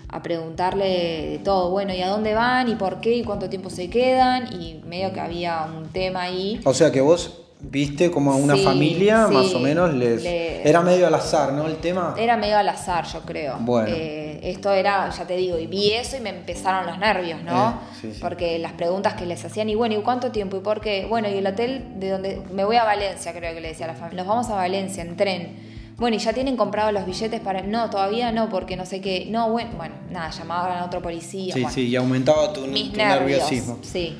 a 0.07 0.21
preguntarle 0.21 1.29
de 1.31 1.41
todo, 1.43 1.71
bueno, 1.71 1.91
¿y 1.95 2.03
a 2.03 2.07
dónde 2.07 2.35
van? 2.35 2.69
¿Y 2.69 2.75
por 2.75 3.01
qué? 3.01 3.15
¿Y 3.15 3.23
cuánto 3.23 3.49
tiempo 3.49 3.71
se 3.71 3.89
quedan? 3.89 4.61
Y 4.61 4.79
medio 4.85 5.11
que 5.11 5.21
había 5.21 5.65
un 5.75 5.87
tema 5.87 6.21
ahí. 6.21 6.61
O 6.65 6.75
sea 6.75 6.91
que 6.91 7.01
vos 7.01 7.41
viste 7.61 8.09
como 8.09 8.31
a 8.31 8.35
una 8.35 8.55
Sí, 8.55 8.63
familia, 8.63 9.25
sí, 9.27 9.33
más 9.33 9.53
o 9.53 9.59
menos, 9.59 9.93
les... 9.93 10.23
le- 10.23 10.67
Era 10.67 10.81
medio 10.81 11.07
al 11.07 11.13
azar, 11.15 11.51
¿no? 11.53 11.65
El 11.67 11.77
tema. 11.77 12.15
Era 12.17 12.37
medio 12.37 12.57
al 12.57 12.69
azar, 12.69 13.05
yo 13.05 13.21
creo. 13.21 13.57
Bueno. 13.59 13.89
Eh, 13.93 14.39
esto 14.43 14.71
era, 14.71 15.09
ya 15.09 15.25
te 15.27 15.35
digo, 15.35 15.59
y 15.59 15.67
vi 15.67 15.91
eso 15.91 16.15
y 16.17 16.21
me 16.21 16.29
empezaron 16.29 16.85
los 16.87 16.97
nervios, 16.97 17.43
¿no? 17.43 17.69
Eh, 17.69 17.73
sí. 18.13 18.17
Porque 18.21 18.57
las 18.59 18.73
preguntas 18.73 19.13
que 19.15 19.25
les 19.25 19.43
hacían, 19.43 19.69
y 19.69 19.75
bueno, 19.75 19.95
¿y 19.95 20.01
cuánto 20.01 20.31
tiempo? 20.31 20.55
¿Y 20.57 20.61
por 20.61 20.79
qué? 20.79 21.05
Bueno, 21.09 21.27
y 21.29 21.33
el 21.37 21.45
hotel 21.47 21.83
de 21.97 22.09
donde 22.09 22.41
me 22.53 22.63
voy 22.63 22.77
a 22.77 22.83
Valencia, 22.85 23.33
creo 23.33 23.53
que 23.53 23.59
le 23.61 23.69
decía 23.69 23.85
a 23.85 23.89
la 23.89 23.95
familia. 23.95 24.23
Nos 24.23 24.27
vamos 24.27 24.49
a 24.49 24.55
Valencia 24.55 25.03
en 25.03 25.17
tren. 25.17 25.69
Bueno, 25.97 26.15
¿y 26.15 26.19
ya 26.19 26.31
tienen 26.31 26.55
comprado 26.55 26.93
los 26.93 27.05
billetes 27.05 27.41
para.? 27.41 27.61
No, 27.61 27.89
todavía 27.89 28.31
no, 28.31 28.47
porque 28.49 28.77
no 28.77 28.85
sé 28.85 29.01
qué. 29.01 29.27
No, 29.29 29.51
bueno, 29.51 29.71
bueno, 29.75 29.95
nada, 30.09 30.29
llamaban 30.31 30.77
a 30.77 30.85
otro 30.85 31.01
policía. 31.01 31.53
Sí, 31.53 31.59
bueno 31.61 31.75
sí, 31.75 31.87
y 31.89 31.95
aumentaba 31.97 32.53
tu, 32.53 32.61
tu 32.61 32.67
nervios. 32.71 32.95
nerviosismo. 32.95 33.79
Sí. 33.81 34.17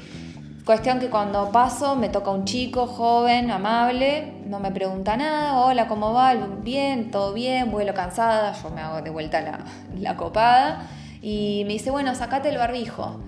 Cuestión 0.70 1.00
que 1.00 1.10
cuando 1.10 1.52
paso 1.52 1.96
me 1.96 2.10
toca 2.10 2.30
un 2.30 2.46
chico 2.46 2.86
joven, 2.86 3.50
amable, 3.50 4.34
no 4.46 4.60
me 4.60 4.70
pregunta 4.70 5.18
nada, 5.18 5.58
hola, 5.58 5.88
¿cómo 5.88 6.14
va? 6.14 6.36
Bien, 6.62 7.10
todo 7.10 7.34
bien, 7.34 7.72
vuelo 7.72 7.96
cansada, 7.96 8.54
yo 8.62 8.70
me 8.70 8.80
hago 8.82 9.02
de 9.02 9.10
vuelta 9.10 9.42
la, 9.42 9.62
la 10.00 10.16
copada 10.16 10.84
y 11.24 11.64
me 11.66 11.74
dice, 11.74 11.90
bueno, 11.90 12.14
sacate 12.14 12.50
el 12.50 12.60
barbijo. 12.60 13.20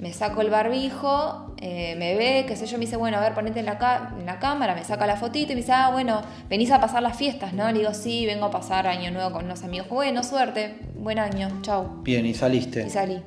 Me 0.00 0.12
saco 0.12 0.40
el 0.40 0.50
barbijo, 0.50 1.54
eh, 1.58 1.94
me 1.96 2.16
ve, 2.16 2.44
qué 2.48 2.56
sé 2.56 2.66
yo, 2.66 2.78
me 2.78 2.86
dice, 2.86 2.96
bueno, 2.96 3.18
a 3.18 3.20
ver, 3.20 3.32
ponete 3.32 3.60
en 3.60 3.66
la, 3.66 4.10
en 4.18 4.26
la 4.26 4.40
cámara, 4.40 4.74
me 4.74 4.82
saca 4.82 5.06
la 5.06 5.14
fotito 5.16 5.52
y 5.52 5.54
me 5.54 5.60
dice, 5.60 5.70
ah, 5.74 5.90
bueno, 5.92 6.22
venís 6.50 6.72
a 6.72 6.80
pasar 6.80 7.00
las 7.04 7.16
fiestas, 7.16 7.52
¿no? 7.52 7.70
Le 7.70 7.78
digo, 7.78 7.94
sí, 7.94 8.26
vengo 8.26 8.46
a 8.46 8.50
pasar 8.50 8.88
año 8.88 9.12
nuevo 9.12 9.30
con 9.30 9.44
unos 9.44 9.62
amigos. 9.62 9.86
Bueno, 9.88 10.24
suerte, 10.24 10.74
buen 10.96 11.20
año, 11.20 11.48
chau. 11.62 12.02
Bien, 12.02 12.26
y 12.26 12.34
saliste. 12.34 12.88
Y 12.88 12.90
salí. 12.90 13.22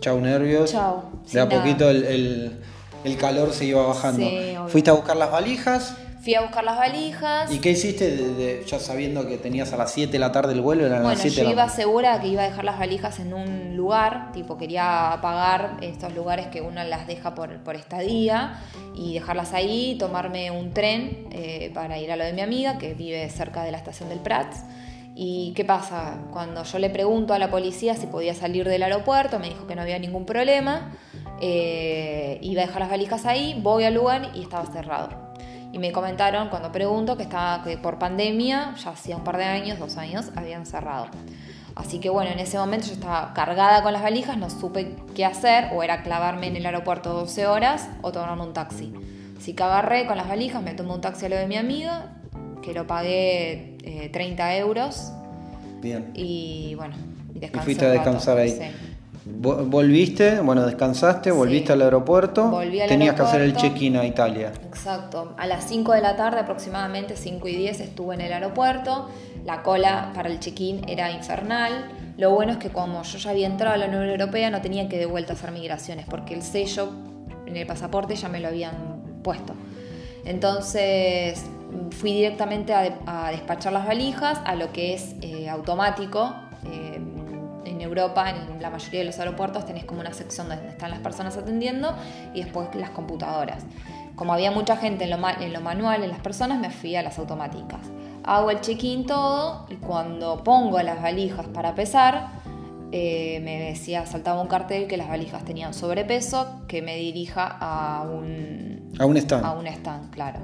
Chau 0.00 0.18
nervios. 0.18 0.72
Chau, 0.72 1.02
De 1.30 1.40
a 1.40 1.44
nada. 1.44 1.60
poquito 1.60 1.90
el, 1.90 2.04
el- 2.04 2.62
el 3.04 3.16
calor 3.16 3.52
se 3.52 3.64
iba 3.66 3.86
bajando. 3.86 4.24
Sí. 4.26 4.54
Fuiste 4.68 4.90
a 4.90 4.94
buscar 4.94 5.16
las 5.16 5.30
valijas. 5.30 5.96
Fui 6.22 6.36
a 6.36 6.42
buscar 6.42 6.62
las 6.62 6.76
valijas. 6.78 7.50
¿Y 7.52 7.58
qué 7.58 7.72
hiciste 7.72 8.14
de- 8.16 8.34
de- 8.34 8.64
ya 8.64 8.78
sabiendo 8.78 9.26
que 9.26 9.38
tenías 9.38 9.72
a 9.72 9.76
las 9.76 9.90
7 9.92 10.12
de 10.12 10.18
la 10.20 10.30
tarde 10.30 10.52
el 10.52 10.60
vuelo? 10.60 10.86
Eran 10.86 10.98
Bueno, 11.02 11.14
las 11.14 11.20
7 11.20 11.34
yo 11.36 11.42
de 11.42 11.46
la 11.48 11.50
iba 11.50 11.68
segura 11.68 12.20
que 12.20 12.28
iba 12.28 12.42
a 12.42 12.48
dejar 12.48 12.64
las 12.64 12.78
valijas 12.78 13.18
en 13.18 13.34
un 13.34 13.76
lugar, 13.76 14.30
tipo 14.32 14.56
quería 14.56 15.18
pagar 15.20 15.78
estos 15.80 16.14
lugares 16.14 16.46
que 16.46 16.60
uno 16.60 16.84
las 16.84 17.08
deja 17.08 17.34
por, 17.34 17.56
por 17.64 17.74
estadía 17.74 18.60
y 18.94 19.14
dejarlas 19.14 19.52
ahí, 19.52 19.96
tomarme 19.98 20.52
un 20.52 20.72
tren 20.72 21.26
eh, 21.32 21.72
para 21.74 21.98
ir 21.98 22.12
a 22.12 22.16
lo 22.16 22.22
de 22.24 22.32
mi 22.32 22.40
amiga 22.42 22.78
que 22.78 22.94
vive 22.94 23.28
cerca 23.28 23.64
de 23.64 23.72
la 23.72 23.78
estación 23.78 24.08
del 24.08 24.20
Prats. 24.20 24.58
¿Y 25.16 25.52
qué 25.56 25.64
pasa? 25.64 26.18
Cuando 26.32 26.62
yo 26.62 26.78
le 26.78 26.88
pregunto 26.88 27.34
a 27.34 27.38
la 27.40 27.50
policía 27.50 27.96
si 27.96 28.06
podía 28.06 28.34
salir 28.34 28.66
del 28.68 28.84
aeropuerto, 28.84 29.40
me 29.40 29.48
dijo 29.48 29.66
que 29.66 29.74
no 29.74 29.82
había 29.82 29.98
ningún 29.98 30.24
problema, 30.24 30.92
eh, 31.44 32.38
iba 32.40 32.62
a 32.62 32.66
dejar 32.66 32.82
las 32.82 32.90
valijas 32.90 33.26
ahí, 33.26 33.58
voy 33.60 33.82
al 33.82 33.94
lugar 33.94 34.30
y 34.32 34.42
estaba 34.42 34.64
cerrado. 34.66 35.08
Y 35.72 35.78
me 35.78 35.90
comentaron 35.90 36.50
cuando 36.50 36.70
pregunto 36.70 37.16
que 37.16 37.24
estaba 37.24 37.64
que 37.64 37.76
por 37.76 37.98
pandemia, 37.98 38.76
ya 38.76 38.90
hacía 38.90 39.16
un 39.16 39.24
par 39.24 39.38
de 39.38 39.44
años, 39.44 39.80
dos 39.80 39.96
años, 39.96 40.30
habían 40.36 40.66
cerrado. 40.66 41.08
Así 41.74 41.98
que 41.98 42.10
bueno, 42.10 42.30
en 42.30 42.38
ese 42.38 42.58
momento 42.58 42.86
yo 42.86 42.92
estaba 42.92 43.34
cargada 43.34 43.82
con 43.82 43.92
las 43.92 44.02
valijas, 44.02 44.36
no 44.38 44.50
supe 44.50 44.94
qué 45.16 45.24
hacer, 45.24 45.70
o 45.74 45.82
era 45.82 46.04
clavarme 46.04 46.46
en 46.46 46.54
el 46.54 46.64
aeropuerto 46.64 47.12
12 47.12 47.48
horas 47.48 47.88
o 48.02 48.12
tomarme 48.12 48.44
un 48.44 48.52
taxi. 48.52 48.92
Así 49.36 49.54
que 49.54 49.64
agarré 49.64 50.06
con 50.06 50.16
las 50.16 50.28
valijas, 50.28 50.62
me 50.62 50.74
tomé 50.74 50.94
un 50.94 51.00
taxi 51.00 51.26
a 51.26 51.28
lo 51.28 51.36
de 51.36 51.48
mi 51.48 51.56
amiga, 51.56 52.20
que 52.62 52.72
lo 52.72 52.86
pagué 52.86 53.78
eh, 53.82 54.10
30 54.12 54.58
euros, 54.58 55.12
Bien. 55.80 56.12
y 56.14 56.76
bueno, 56.76 56.94
y 57.34 57.40
descansé 57.40 57.64
fuiste 57.64 57.84
a 57.84 57.88
un 57.88 57.96
rato, 57.96 58.10
descansar 58.10 58.38
ahí. 58.38 58.50
sí. 58.50 58.91
Vo- 59.24 59.64
Volviste, 59.68 60.40
bueno, 60.40 60.66
descansaste, 60.66 61.30
volviste 61.30 61.68
Sí. 61.68 61.72
al 61.74 61.82
aeropuerto. 61.82 62.48
Volví 62.50 62.80
al 62.80 62.88
Tenías 62.88 63.14
que 63.14 63.22
hacer 63.22 63.40
el 63.40 63.48
aeropuerto. 63.50 63.74
check-in 63.76 63.96
a 63.96 64.04
Italia. 64.04 64.52
Exacto. 64.64 65.34
A 65.38 65.46
las 65.46 65.64
5 65.68 65.92
de 65.92 66.00
la 66.00 66.16
tarde, 66.16 66.40
aproximadamente 66.40 67.16
5 67.16 67.46
y 67.48 67.54
10, 67.56 67.80
estuve 67.80 68.14
en 68.16 68.20
el 68.22 68.32
aeropuerto. 68.32 69.08
La 69.44 69.62
cola 69.62 70.10
para 70.14 70.28
el 70.28 70.40
check-in 70.40 70.88
era 70.88 71.10
infernal. 71.12 71.88
Lo 72.18 72.30
bueno 72.30 72.52
es 72.52 72.58
que 72.58 72.70
como 72.70 73.02
yo 73.04 73.18
ya 73.18 73.30
había 73.30 73.46
entrado 73.46 73.74
a 73.74 73.78
la 73.78 73.86
Unión 73.86 74.08
Europea, 74.08 74.50
no 74.50 74.60
tenía 74.60 74.88
que 74.88 74.98
de 74.98 75.06
vuelta 75.06 75.32
hacer 75.34 75.52
migraciones, 75.52 76.04
porque 76.08 76.34
el 76.34 76.42
sello 76.42 76.90
en 77.46 77.56
el 77.56 77.66
pasaporte 77.66 78.16
ya 78.16 78.28
me 78.28 78.40
lo 78.40 78.48
habían 78.48 78.74
puesto. 79.22 79.54
Entonces 80.24 81.44
fui 81.90 82.12
directamente 82.12 82.72
a, 82.74 82.98
a 83.06 83.30
despachar 83.30 83.72
las 83.72 83.86
valijas 83.86 84.40
a 84.44 84.54
lo 84.54 84.72
que 84.72 84.94
es 84.94 85.14
eh, 85.20 85.48
automático. 85.48 86.34
En 87.82 87.88
Europa, 87.88 88.30
en 88.30 88.62
la 88.62 88.70
mayoría 88.70 89.00
de 89.00 89.06
los 89.06 89.18
aeropuertos, 89.18 89.66
tenés 89.66 89.84
como 89.84 90.00
una 90.02 90.12
sección 90.12 90.48
donde 90.48 90.68
están 90.68 90.92
las 90.92 91.00
personas 91.00 91.36
atendiendo 91.36 91.92
y 92.32 92.44
después 92.44 92.72
las 92.76 92.90
computadoras. 92.90 93.64
Como 94.14 94.32
había 94.32 94.52
mucha 94.52 94.76
gente 94.76 95.02
en 95.02 95.10
lo, 95.10 95.28
en 95.28 95.52
lo 95.52 95.60
manual, 95.60 96.04
en 96.04 96.10
las 96.10 96.20
personas, 96.20 96.60
me 96.60 96.70
fui 96.70 96.94
a 96.94 97.02
las 97.02 97.18
automáticas. 97.18 97.80
Hago 98.22 98.52
el 98.52 98.60
check-in 98.60 99.04
todo 99.04 99.66
y 99.68 99.74
cuando 99.74 100.44
pongo 100.44 100.80
las 100.80 101.02
valijas 101.02 101.48
para 101.48 101.74
pesar, 101.74 102.28
eh, 102.92 103.40
me 103.42 103.58
decía, 103.58 104.06
saltaba 104.06 104.40
un 104.40 104.46
cartel 104.46 104.86
que 104.86 104.96
las 104.96 105.08
valijas 105.08 105.44
tenían 105.44 105.74
sobrepeso, 105.74 106.62
que 106.68 106.82
me 106.82 106.94
dirija 106.94 107.56
a 107.60 108.02
un, 108.02 108.92
A 108.96 109.06
un 109.06 109.16
stand. 109.16 109.44
a 109.44 109.50
un 109.50 109.66
stand, 109.66 110.10
claro. 110.10 110.38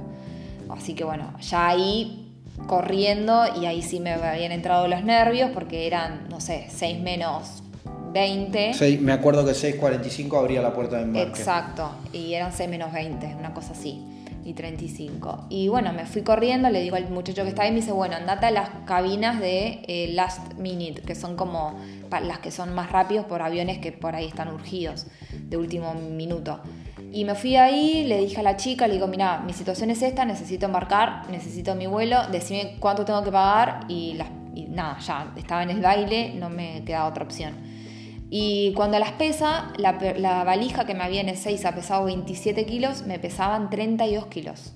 Así 0.70 0.94
que 0.94 1.04
bueno, 1.04 1.34
ya 1.40 1.68
ahí 1.68 2.27
corriendo 2.66 3.44
y 3.60 3.66
ahí 3.66 3.82
sí 3.82 4.00
me 4.00 4.12
habían 4.12 4.52
entrado 4.52 4.88
los 4.88 5.04
nervios 5.04 5.50
porque 5.52 5.86
eran, 5.86 6.28
no 6.28 6.40
sé, 6.40 6.66
6 6.68 7.00
menos 7.00 7.62
20. 8.12 8.74
Seis- 8.74 9.00
me 9.00 9.12
acuerdo 9.12 9.44
que 9.44 9.52
6.45 9.52 10.38
abría 10.38 10.62
la 10.62 10.72
puerta 10.72 10.96
de 10.96 11.02
embarque. 11.04 11.28
Exacto, 11.40 11.90
y 12.12 12.34
eran 12.34 12.52
6 12.52 12.68
menos 12.68 12.92
20, 12.92 13.34
una 13.38 13.52
cosa 13.54 13.72
así, 13.72 14.02
y 14.44 14.54
35. 14.54 15.46
Y 15.50 15.68
bueno, 15.68 15.92
me 15.92 16.06
fui 16.06 16.22
corriendo, 16.22 16.70
le 16.70 16.80
digo 16.80 16.96
al 16.96 17.08
muchacho 17.10 17.42
que 17.42 17.50
está 17.50 17.62
ahí, 17.62 17.70
me 17.70 17.76
dice, 17.76 17.92
bueno, 17.92 18.16
andate 18.16 18.46
a 18.46 18.50
las 18.50 18.70
cabinas 18.86 19.40
de 19.40 19.82
eh, 19.86 20.08
Last 20.14 20.54
Minute, 20.54 21.02
que 21.02 21.14
son 21.14 21.36
como 21.36 21.78
las 22.10 22.38
que 22.38 22.50
son 22.50 22.74
más 22.74 22.90
rápidos 22.90 23.26
por 23.26 23.42
aviones 23.42 23.78
que 23.78 23.92
por 23.92 24.14
ahí 24.14 24.26
están 24.26 24.48
urgidos, 24.48 25.06
de 25.48 25.56
último 25.58 25.92
minuto. 25.94 26.60
Y 27.12 27.24
me 27.24 27.34
fui 27.34 27.56
ahí, 27.56 28.04
le 28.04 28.18
dije 28.20 28.40
a 28.40 28.42
la 28.42 28.56
chica, 28.56 28.86
le 28.86 28.94
digo, 28.94 29.06
mira, 29.06 29.40
mi 29.40 29.52
situación 29.52 29.90
es 29.90 30.02
esta, 30.02 30.24
necesito 30.24 30.66
embarcar, 30.66 31.28
necesito 31.30 31.74
mi 31.74 31.86
vuelo, 31.86 32.18
decime 32.30 32.76
cuánto 32.80 33.04
tengo 33.04 33.22
que 33.24 33.32
pagar 33.32 33.80
y, 33.88 34.14
las- 34.14 34.28
y 34.54 34.66
nada, 34.66 34.98
ya 35.00 35.32
estaba 35.36 35.62
en 35.62 35.70
el 35.70 35.80
baile, 35.80 36.34
no 36.34 36.50
me 36.50 36.82
quedaba 36.84 37.08
otra 37.08 37.24
opción. 37.24 37.54
Y 38.30 38.74
cuando 38.74 38.98
las 38.98 39.12
pesa, 39.12 39.72
la, 39.78 39.98
la 40.18 40.44
valija 40.44 40.84
que 40.84 40.94
me 40.94 41.02
había 41.02 41.22
en 41.22 41.30
Ezeiza 41.30 41.74
pesado 41.74 42.04
27 42.04 42.66
kilos, 42.66 43.04
me 43.06 43.18
pesaban 43.18 43.70
32 43.70 44.26
kilos. 44.26 44.72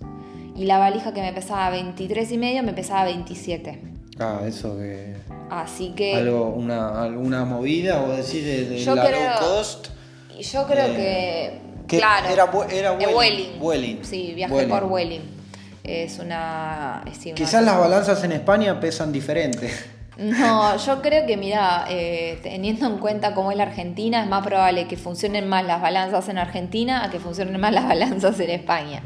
Y 0.57 0.64
la 0.64 0.79
valija 0.79 1.12
que 1.12 1.21
me 1.21 1.33
pesaba 1.35 1.68
23 1.71 2.33
y 2.33 2.38
medio, 2.38 2.62
me 2.62 2.73
pesaba 2.73 3.05
27. 3.05 3.83
Ah, 4.18 4.40
eso 4.47 4.79
que. 4.79 5.16
Así 5.51 5.90
que 5.95 6.14
Algo, 6.16 6.47
una, 6.49 7.03
alguna 7.03 7.45
movida, 7.45 8.03
o 8.03 8.09
decir, 8.16 8.42
de, 8.45 8.64
de 8.71 8.79
Yo 8.79 8.95
la 8.95 9.05
creo- 9.07 9.31
low 9.40 9.57
cost. 9.59 9.88
yo 10.40 10.66
creo 10.66 10.87
Eh, 10.87 10.97
que, 10.97 11.71
que 11.87 11.99
claro, 11.99 12.29
era 12.29 12.49
era 12.71 12.92
eh, 12.99 13.07
Vueling, 13.12 13.59
Vueling, 13.59 14.05
Sí, 14.05 14.33
viajé 14.35 14.66
por 14.66 14.85
Welling. 14.85 15.23
Es 15.85 16.18
una... 16.21 17.03
una- 17.05 17.35
Quizás 17.35 17.62
las 17.64 17.77
balanzas 17.79 18.23
en 18.25 18.33
España 18.33 18.79
pesan 18.81 19.11
diferente. 19.12 19.73
No, 20.16 20.77
yo 20.77 21.01
creo 21.03 21.27
que, 21.27 21.37
mira, 21.37 21.87
eh, 21.88 22.38
teniendo 22.42 22.87
en 22.87 22.99
cuenta 22.99 23.35
cómo 23.35 23.51
es 23.51 23.57
la 23.57 23.64
Argentina, 23.64 24.23
es 24.23 24.29
más 24.29 24.45
probable 24.47 24.87
que 24.87 24.97
funcionen 24.97 25.49
más 25.49 25.64
las 25.64 25.81
balanzas 25.81 26.29
en 26.29 26.38
Argentina 26.38 27.03
a 27.03 27.11
que 27.11 27.18
funcionen 27.18 27.59
más 27.61 27.73
las 27.73 27.88
balanzas 27.88 28.38
en 28.38 28.51
España. 28.51 29.03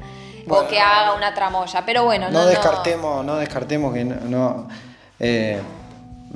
Bueno, 0.47 0.65
o 0.65 0.69
que 0.69 0.79
haga 0.81 1.15
una 1.15 1.33
tramoya. 1.33 1.85
Pero 1.87 2.05
bueno, 2.05 2.27
no, 2.27 2.33
No, 2.33 2.41
no- 2.41 2.47
descartemos, 2.47 3.25
no 3.25 3.37
descartemos 3.37 3.95
que 3.95 4.05
no, 4.05 4.17
no, 4.29 4.69
eh, 5.21 5.61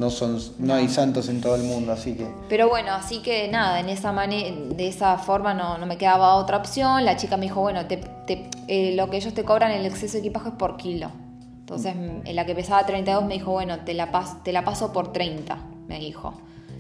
no 0.00 0.10
son, 0.10 0.40
no 0.58 0.74
hay 0.74 0.88
santos 0.88 1.28
en 1.28 1.40
todo 1.40 1.54
el 1.56 1.62
mundo, 1.62 1.92
así 1.92 2.14
que. 2.14 2.26
Pero 2.48 2.68
bueno, 2.68 2.92
así 2.92 3.20
que 3.22 3.46
nada, 3.48 3.78
en 3.80 3.88
esa 3.88 4.12
mane- 4.12 4.54
de 4.74 4.88
esa 4.88 5.18
forma 5.18 5.54
no, 5.54 5.76
no 5.78 5.86
me 5.86 5.96
quedaba 5.98 6.34
otra 6.36 6.56
opción. 6.56 7.04
La 7.04 7.16
chica 7.16 7.36
me 7.36 7.44
dijo, 7.44 7.60
bueno, 7.60 7.86
te, 7.86 7.98
te- 8.26 8.48
eh, 8.66 8.94
lo 8.96 9.10
que 9.10 9.18
ellos 9.18 9.34
te 9.34 9.44
cobran 9.44 9.70
el 9.72 9.84
exceso 9.86 10.14
de 10.14 10.20
equipaje 10.20 10.48
es 10.48 10.54
por 10.56 10.76
kilo. 10.78 11.10
Entonces, 11.60 11.94
Mm. 11.94 12.26
en 12.26 12.34
la 12.34 12.46
que 12.46 12.54
pesaba 12.54 12.84
32 12.86 13.24
me 13.26 13.34
dijo, 13.34 13.52
bueno, 13.52 13.80
te 13.84 13.94
la, 13.94 14.10
pas- 14.10 14.42
te 14.42 14.52
la 14.52 14.64
paso 14.64 14.92
por 14.92 15.12
30, 15.12 15.58
me 15.86 15.98
dijo. 16.00 16.32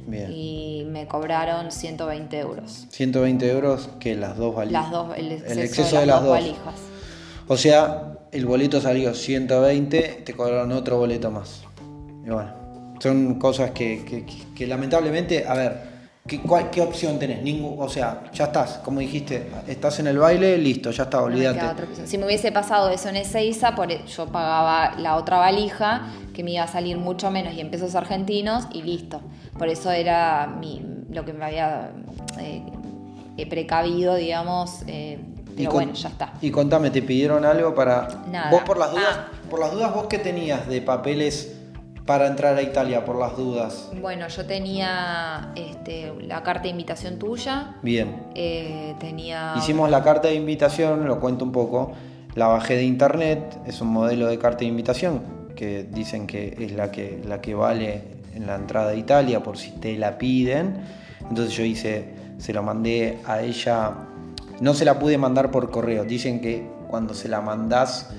Bien. 0.06 0.32
Y 0.32 0.84
me 0.88 1.06
cobraron 1.06 1.70
120 1.70 2.38
euros. 2.40 2.86
120 2.90 3.48
euros 3.50 3.90
que 4.00 4.16
las 4.16 4.36
dos 4.36 4.54
valijas. 4.56 4.82
Las 4.84 4.90
dos, 4.90 5.16
el 5.16 5.30
exceso, 5.32 5.60
exceso 5.60 5.94
de, 5.96 6.00
de 6.00 6.06
las, 6.06 6.16
las 6.16 6.24
dos 6.24 6.28
dos. 6.30 6.38
valijas. 6.40 6.74
O 7.46 7.56
sea, 7.56 8.12
el 8.32 8.46
boleto 8.46 8.80
salió 8.80 9.14
120, 9.14 10.22
te 10.24 10.32
cobraron 10.34 10.72
otro 10.72 10.96
boleto 10.98 11.30
más. 11.30 11.62
Y 12.26 12.30
bueno, 12.30 12.50
son 13.00 13.34
cosas 13.38 13.70
que, 13.72 14.04
que- 14.04 14.24
que 14.54 14.66
lamentablemente, 14.66 15.46
a 15.46 15.54
ver, 15.54 15.76
¿qué, 16.26 16.40
cuál- 16.40 16.70
qué 16.70 16.80
opción 16.82 17.18
tenés? 17.18 17.42
Ningún, 17.42 17.76
o 17.78 17.88
sea, 17.88 18.24
ya 18.32 18.44
estás, 18.44 18.78
como 18.84 19.00
dijiste, 19.00 19.48
estás 19.66 19.98
en 20.00 20.06
el 20.06 20.18
baile, 20.18 20.56
listo, 20.58 20.90
ya 20.90 21.04
está, 21.04 21.22
olvídate. 21.22 21.60
Si 22.06 22.18
me 22.18 22.26
hubiese 22.26 22.52
pasado 22.52 22.90
eso 22.90 23.08
en 23.08 23.16
Ezeiza, 23.16 23.74
por, 23.74 23.90
e- 23.90 24.04
yo 24.06 24.26
pagaba 24.26 24.96
la 24.98 25.16
otra 25.16 25.38
valija, 25.38 26.02
que 26.34 26.44
me 26.44 26.52
iba 26.52 26.62
a 26.64 26.68
salir 26.68 26.98
mucho 26.98 27.30
menos 27.30 27.54
y 27.54 27.60
en 27.60 27.70
pesos 27.70 27.94
argentinos, 27.94 28.68
y 28.72 28.82
listo. 28.82 29.20
Por 29.58 29.68
eso 29.68 29.90
era 29.90 30.46
mi, 30.46 30.82
lo 31.10 31.24
que 31.24 31.32
me 31.32 31.44
había 31.44 31.90
eh, 32.38 32.62
precavido, 33.48 34.14
digamos. 34.14 34.82
eh, 34.86 35.18
Y 35.52 35.56
pero 35.64 35.70
con- 35.70 35.78
bueno, 35.84 35.94
ya 35.94 36.08
está. 36.10 36.32
Y 36.40 36.50
contame, 36.50 36.90
¿te 36.90 37.02
pidieron 37.02 37.44
algo 37.44 37.74
para. 37.74 38.08
Nada. 38.30 38.50
Vos 38.50 38.62
por 38.62 38.78
las 38.78 38.90
dudas, 38.92 39.04
Ah. 39.18 39.28
por 39.50 39.58
las 39.60 39.72
dudas, 39.72 39.92
vos 39.94 40.06
qué 40.08 40.18
tenías 40.18 40.68
de 40.68 40.80
papeles 40.82 41.56
para 42.06 42.26
entrar 42.26 42.56
a 42.56 42.62
Italia, 42.62 43.04
por 43.04 43.18
las 43.18 43.36
dudas. 43.36 43.90
Bueno, 44.00 44.26
yo 44.28 44.46
tenía 44.46 45.52
este, 45.54 46.12
la 46.22 46.42
carta 46.42 46.64
de 46.64 46.70
invitación 46.70 47.18
tuya, 47.18 47.76
Bien. 47.82 48.26
eh, 48.34 48.94
tenía... 48.98 49.54
Hicimos 49.56 49.90
la 49.90 50.02
carta 50.02 50.28
de 50.28 50.34
invitación, 50.34 51.06
lo 51.06 51.20
cuento 51.20 51.44
un 51.44 51.52
poco. 51.52 51.92
La 52.34 52.46
bajé 52.46 52.76
de 52.76 52.84
internet, 52.84 53.58
es 53.66 53.80
un 53.80 53.88
modelo 53.88 54.26
de 54.26 54.38
carta 54.38 54.60
de 54.60 54.66
invitación 54.66 55.40
que 55.54 55.84
dicen 55.84 56.26
que 56.26 56.56
es 56.58 56.72
la 56.72 56.90
que, 56.90 57.20
la 57.26 57.40
que 57.40 57.54
vale 57.54 58.02
en 58.34 58.46
la 58.46 58.54
entrada 58.54 58.90
de 58.90 58.98
Italia 58.98 59.42
por 59.42 59.58
si 59.58 59.72
te 59.72 59.96
la 59.96 60.16
piden. 60.16 60.82
Entonces 61.28 61.54
yo 61.54 61.64
hice, 61.64 62.14
se 62.38 62.52
lo 62.52 62.62
mandé 62.62 63.18
a 63.26 63.42
ella, 63.42 63.92
no 64.60 64.74
se 64.74 64.84
la 64.84 64.98
pude 64.98 65.18
mandar 65.18 65.50
por 65.50 65.70
correo. 65.70 66.04
Dicen 66.04 66.40
que 66.40 66.66
cuando 66.88 67.14
se 67.14 67.28
la 67.28 67.40
mandás, 67.40 68.10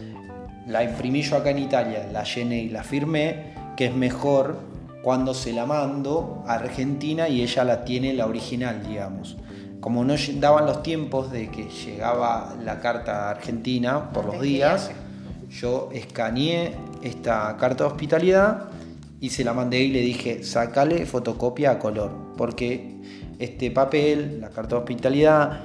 la 0.67 0.83
imprimí 0.83 1.21
yo 1.21 1.37
acá 1.37 1.49
en 1.49 1.59
Italia, 1.59 2.07
la 2.11 2.23
llené 2.23 2.59
y 2.59 2.69
la 2.69 2.83
firmé, 2.83 3.53
que 3.75 3.85
es 3.85 3.95
mejor 3.95 4.59
cuando 5.03 5.33
se 5.33 5.53
la 5.53 5.65
mando 5.65 6.43
a 6.47 6.53
Argentina 6.53 7.27
y 7.27 7.41
ella 7.41 7.63
la 7.63 7.83
tiene 7.83 8.13
la 8.13 8.27
original, 8.27 8.83
digamos. 8.87 9.37
Como 9.79 10.05
no 10.05 10.13
daban 10.35 10.67
los 10.67 10.83
tiempos 10.83 11.31
de 11.31 11.49
que 11.49 11.69
llegaba 11.69 12.55
la 12.63 12.79
carta 12.79 13.27
a 13.27 13.31
Argentina 13.31 14.11
por 14.11 14.25
los 14.25 14.39
días, 14.41 14.91
yo 15.49 15.89
escaneé 15.91 16.75
esta 17.01 17.57
carta 17.57 17.85
de 17.85 17.89
hospitalidad 17.89 18.69
y 19.19 19.29
se 19.29 19.43
la 19.43 19.53
mandé 19.53 19.79
y 19.81 19.91
le 19.91 20.01
dije, 20.01 20.43
sacale 20.43 21.05
fotocopia 21.05 21.71
a 21.71 21.79
color, 21.79 22.11
porque 22.37 22.95
este 23.39 23.71
papel, 23.71 24.39
la 24.39 24.49
carta 24.49 24.75
de 24.75 24.81
hospitalidad, 24.81 25.63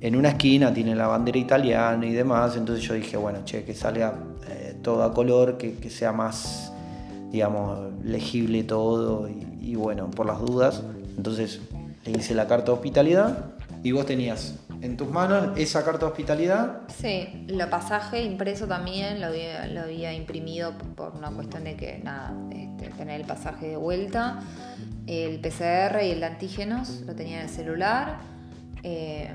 en 0.00 0.16
una 0.16 0.30
esquina 0.30 0.72
tiene 0.72 0.94
la 0.94 1.06
bandera 1.06 1.38
italiana 1.38 2.06
y 2.06 2.12
demás, 2.12 2.56
entonces 2.56 2.84
yo 2.86 2.94
dije, 2.94 3.16
bueno, 3.16 3.40
che, 3.44 3.64
que 3.64 3.74
salga 3.74 4.14
eh, 4.48 4.76
todo 4.82 5.02
a 5.02 5.12
color, 5.12 5.58
que, 5.58 5.74
que, 5.74 5.90
sea 5.90 6.12
más, 6.12 6.72
digamos, 7.30 7.92
legible 8.04 8.64
todo 8.64 9.28
y, 9.28 9.46
y 9.60 9.74
bueno, 9.74 10.10
por 10.10 10.26
las 10.26 10.40
dudas, 10.40 10.82
entonces 11.16 11.60
le 12.04 12.12
hice 12.12 12.34
la 12.34 12.46
carta 12.46 12.66
de 12.66 12.72
hospitalidad 12.72 13.54
y 13.82 13.92
vos 13.92 14.06
tenías 14.06 14.56
en 14.80 14.96
tus 14.96 15.08
manos 15.08 15.58
esa 15.58 15.84
carta 15.84 16.06
de 16.06 16.12
hospitalidad. 16.12 16.82
Sí, 16.88 17.46
el 17.48 17.58
pasaje 17.68 18.22
impreso 18.22 18.66
también 18.66 19.20
lo 19.20 19.26
había, 19.26 19.66
lo 19.66 19.82
había 19.82 20.12
imprimido 20.12 20.72
por 20.96 21.14
una 21.16 21.30
cuestión 21.30 21.64
de 21.64 21.76
que, 21.76 21.98
nada, 22.02 22.34
este, 22.50 22.88
tener 22.90 23.20
el 23.20 23.26
pasaje 23.26 23.68
de 23.68 23.76
vuelta. 23.76 24.40
El 25.06 25.40
PCR 25.40 26.02
y 26.02 26.10
el 26.10 26.20
de 26.20 26.26
antígenos 26.26 27.00
lo 27.06 27.14
tenía 27.14 27.38
en 27.38 27.42
el 27.44 27.48
celular. 27.48 28.18
Eh, 28.82 29.30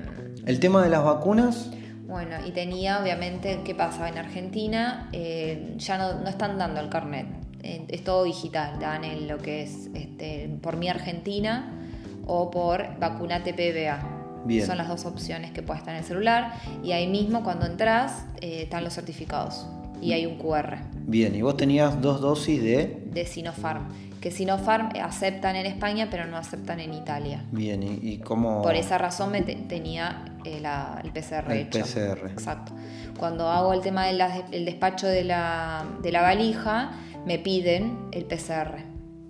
el 0.45 0.60
tema 0.60 0.84
de 0.84 0.89
las 0.89 1.03
vacunas. 1.03 1.71
Bueno, 2.06 2.36
y 2.45 2.51
tenía 2.51 3.01
obviamente, 3.01 3.62
¿qué 3.65 3.73
pasa? 3.73 4.08
En 4.08 4.17
Argentina 4.17 5.10
eh, 5.13 5.75
ya 5.77 5.97
no, 5.97 6.21
no, 6.21 6.29
están 6.29 6.58
dando 6.58 6.79
el 6.79 6.89
carnet, 6.89 7.25
es 7.63 8.04
todo 8.04 8.26
digital, 8.26 8.80
dan 8.80 9.04
en 9.04 9.28
lo 9.28 9.38
que 9.38 9.63
es 9.63 9.89
este, 9.93 10.49
por 10.62 10.78
mi 10.78 10.89
Argentina 10.89 11.80
o 12.26 12.52
por 12.52 12.99
vacunate 12.99 13.54
PBA. 13.54 14.21
Son 14.65 14.78
las 14.78 14.89
dos 14.89 15.06
opciones 15.06 15.52
que 15.52 15.62
puedes 15.62 15.80
estar 15.80 15.93
en 15.93 16.02
el 16.02 16.06
celular. 16.06 16.54
Y 16.84 16.91
ahí 16.91 17.08
mismo, 17.08 17.43
cuando 17.43 17.65
entras, 17.65 18.26
eh, 18.41 18.63
están 18.63 18.84
los 18.84 18.93
certificados. 18.93 19.67
Y 20.02 20.12
hay 20.12 20.26
un 20.26 20.38
QR. 20.38 20.80
Bien, 21.08 21.34
y 21.34 21.41
vos 21.41 21.56
tenías 21.56 22.02
dos 22.02 22.19
dosis 22.19 22.62
de... 22.62 23.04
De 23.06 23.26
Sinopharm. 23.26 23.88
Que 24.19 24.32
Sinopharm 24.32 24.89
aceptan 25.02 25.56
en 25.56 25.65
España, 25.65 26.10
pero 26.12 26.26
no 26.26 26.36
aceptan 26.36 26.82
en 26.82 26.93
Italia. 26.93 27.45
Bien, 27.52 27.82
¿y, 27.84 28.17
cómo...? 28.17 28.62
Por 28.62 28.76
esa 28.76 28.97
razón 28.97 29.32
me 29.32 29.41
tenía 29.41 30.26
eh, 30.45 30.62
el 31.03 31.12
PCR 31.12 31.51
el 31.51 31.58
hecho. 31.60 31.79
PCR. 31.79 32.29
Exacto. 32.32 32.73
Cuando 33.17 33.47
hago 33.49 33.73
el 33.73 33.82
tema 33.82 34.06
del 34.06 34.65
despacho 34.65 35.08
de 35.08 35.23
la, 35.23 35.86
de 36.01 36.12
la 36.12 36.21
valija, 36.21 36.91
me 37.25 37.39
piden 37.39 38.10
el 38.12 38.25
PCR. 38.25 38.77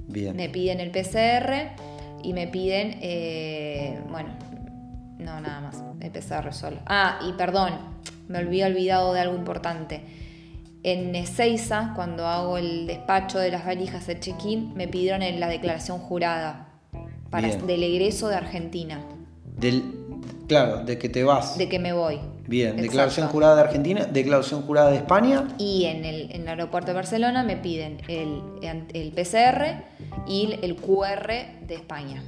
Bien. 0.08 0.36
Me 0.36 0.50
piden 0.50 0.80
el 0.80 0.92
PCR 0.92 1.72
y 2.24 2.34
me 2.34 2.48
piden, 2.48 2.98
eh, 3.02 4.00
bueno, 4.10 4.30
no, 5.18 5.40
nada 5.42 5.62
más. 5.62 5.84
El 6.00 6.12
PCR 6.12 6.54
solo. 6.54 6.78
Ah, 6.86 7.20
y 7.28 7.34
perdón, 7.34 7.74
me 8.28 8.40
había 8.40 8.68
olvidado 8.68 9.14
de 9.14 9.22
algo 9.22 9.36
importante. 9.36 10.02
En 10.84 11.16
Ezeiza, 11.16 11.94
cuando 11.96 12.28
hago 12.28 12.58
el 12.58 12.88
despacho 12.88 13.40
de 13.40 13.52
las 13.52 13.66
valijas, 13.66 14.10
el 14.10 14.20
check-in, 14.20 14.74
me 14.76 14.88
pidieron 14.88 15.22
la 15.40 15.48
declaración 15.48 16.00
jurada 16.00 16.68
para, 17.30 17.48
del 17.56 17.84
egreso 17.84 18.28
de 18.28 18.36
Argentina. 18.36 19.00
Del, 19.58 20.03
claro, 20.54 20.84
de 20.84 20.98
que 20.98 21.10
te 21.10 21.24
vas. 21.24 21.58
De 21.58 21.68
que 21.70 21.80
me 21.80 21.94
voy. 21.94 22.20
Bien, 22.48 22.78
declaración 22.78 23.28
jurada 23.30 23.56
de 23.56 23.62
Argentina, 23.62 24.06
declaración 24.06 24.62
jurada 24.64 24.92
de 24.92 24.98
España. 24.98 25.48
Y 25.58 25.86
en 25.86 26.06
el, 26.06 26.32
en 26.32 26.42
el 26.42 26.48
aeropuerto 26.48 26.88
de 26.88 26.96
Barcelona 26.96 27.44
me 27.44 27.58
piden 27.58 27.98
el, 28.08 28.42
el 28.94 29.12
PCR 29.12 29.84
y 30.28 30.60
el 30.62 30.76
QR 30.76 31.28
de 31.68 31.76
España. 31.76 32.24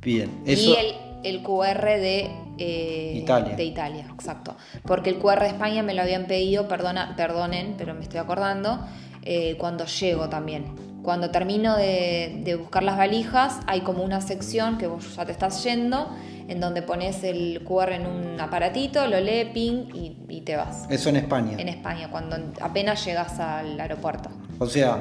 Bien, 0.00 0.30
eso... 0.46 0.70
Y 0.70 0.74
el 0.74 1.06
el 1.26 1.42
QR 1.42 1.82
de, 1.82 2.30
eh, 2.58 3.12
Italia. 3.16 3.56
de 3.56 3.64
Italia, 3.64 4.06
exacto. 4.14 4.56
Porque 4.84 5.10
el 5.10 5.18
QR 5.18 5.40
de 5.40 5.48
España 5.48 5.82
me 5.82 5.92
lo 5.92 6.02
habían 6.02 6.26
pedido, 6.26 6.68
perdona, 6.68 7.14
perdonen, 7.16 7.74
pero 7.76 7.94
me 7.94 8.02
estoy 8.02 8.20
acordando, 8.20 8.86
eh, 9.22 9.56
cuando 9.58 9.86
llego 9.86 10.28
también. 10.28 10.66
Cuando 11.06 11.30
termino 11.30 11.76
de, 11.76 12.56
buscar 12.58 12.82
las 12.82 12.98
valijas, 12.98 13.60
hay 13.68 13.82
como 13.82 14.02
una 14.02 14.20
sección 14.20 14.76
que 14.76 14.88
vos 14.88 15.14
ya 15.14 15.24
te 15.24 15.30
estás 15.30 15.62
yendo, 15.62 16.08
en 16.48 16.58
donde 16.58 16.82
pones 16.82 17.22
el 17.22 17.62
QR 17.62 17.92
en 17.92 18.08
un 18.08 18.40
aparatito, 18.40 19.06
lo 19.06 19.20
lee, 19.20 19.52
ping 19.54 19.86
y, 19.94 20.16
y 20.28 20.40
te 20.40 20.56
vas. 20.56 20.84
Eso 20.90 21.10
en 21.10 21.14
España. 21.14 21.58
En 21.60 21.68
España, 21.68 22.10
cuando 22.10 22.36
apenas 22.60 23.04
llegas 23.04 23.38
al 23.38 23.78
aeropuerto. 23.78 24.30
O 24.58 24.66
sea, 24.66 24.98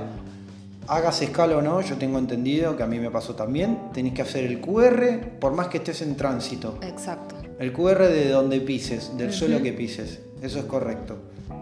hagas 0.88 1.24
escala 1.24 1.58
o 1.58 1.64
no, 1.64 1.82
yo 1.82 1.98
tengo 1.98 2.20
entendido 2.20 2.78
que 2.78 2.84
a 2.84 2.86
mí 2.86 3.00
me 3.00 3.10
pasó 3.10 3.34
también, 3.34 3.92
tenés 3.92 4.14
que 4.14 4.22
hacer 4.22 4.44
el 4.44 4.62
QR 4.62 5.40
por 5.40 5.54
más 5.54 5.70
que 5.70 5.78
estés 5.78 6.04
en 6.04 6.16
tránsito. 6.16 6.78
Exacto. 6.84 7.34
El 7.58 7.74
QR 7.74 8.04
de 8.10 8.30
donde 8.30 8.62
pises, 8.62 9.18
del 9.18 9.34
suelo 9.34 9.60
que 9.64 9.74
pises, 9.74 10.20
eso 10.44 10.60
es 10.60 10.66
correcto. 10.66 11.18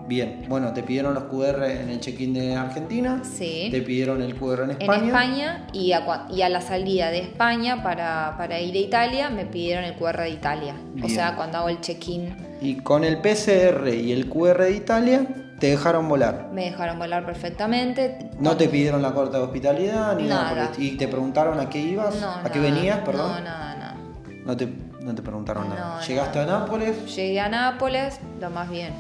Bien, 0.08 0.46
bueno, 0.50 0.74
te 0.74 0.84
pidieron 0.84 1.14
los 1.14 1.24
QR 1.24 1.64
en 1.64 1.90
el 1.90 2.00
check-in 2.02 2.34
de 2.34 2.56
Argentina, 2.56 3.22
sí. 3.24 3.70
te 3.72 3.82
pidieron 3.82 4.22
el 4.22 4.36
QR 4.36 4.64
en 4.64 4.72
España. 4.72 4.98
En 4.98 5.06
España 5.06 5.68
y 5.72 5.94
a, 5.94 6.28
y 6.30 6.42
a 6.42 6.50
la 6.50 6.60
salida 6.60 7.10
de 7.10 7.20
España 7.20 7.84
para, 7.84 8.36
para, 8.38 8.60
ir 8.60 8.76
a 8.76 8.80
Italia 8.80 9.30
me 9.30 9.46
pidieron 9.46 9.86
el 9.86 9.96
QR 9.96 10.22
de 10.22 10.30
Italia. 10.32 10.76
O 11.02 11.08
sea, 11.08 11.36
cuando 11.36 11.60
hago 11.60 11.70
el 11.70 11.80
check-in. 11.80 12.36
Y 12.62 12.76
con 12.76 13.04
el 13.04 13.20
PCR 13.20 13.88
y 13.94 14.12
el 14.12 14.30
QR 14.30 14.64
de 14.64 14.72
Italia 14.72 15.26
te 15.60 15.68
dejaron 15.68 16.10
volar. 16.10 16.50
Me 16.52 16.66
dejaron 16.66 17.00
volar 17.00 17.26
perfectamente. 17.26 18.30
No 18.40 18.58
te 18.58 18.68
pidieron 18.68 19.02
la 19.02 19.14
corta 19.14 19.38
de 19.38 19.44
hospitalidad 19.46 20.18
ni 20.18 20.28
nada. 20.28 20.72
y 20.78 20.98
te 20.98 21.08
preguntaron 21.08 21.58
a 21.60 21.70
qué 21.70 21.80
ibas, 21.80 22.22
a 22.22 22.50
qué 22.52 22.60
venías, 22.60 23.00
perdón. 23.00 23.32
No, 23.32 23.42
nada, 23.42 23.76
nada. 23.76 23.98
No 24.46 24.58
te, 24.58 24.68
no 25.00 25.16
te 25.16 25.22
preguntaron 25.22 25.70
nada. 25.70 26.02
¿Llegaste 26.06 26.40
a 26.40 26.46
Nápoles? 26.46 27.16
Llegué 27.16 27.40
a 27.40 27.48
Nápoles, 27.48 28.20
lo 28.42 28.50
más 28.50 28.70
bien. 28.70 28.92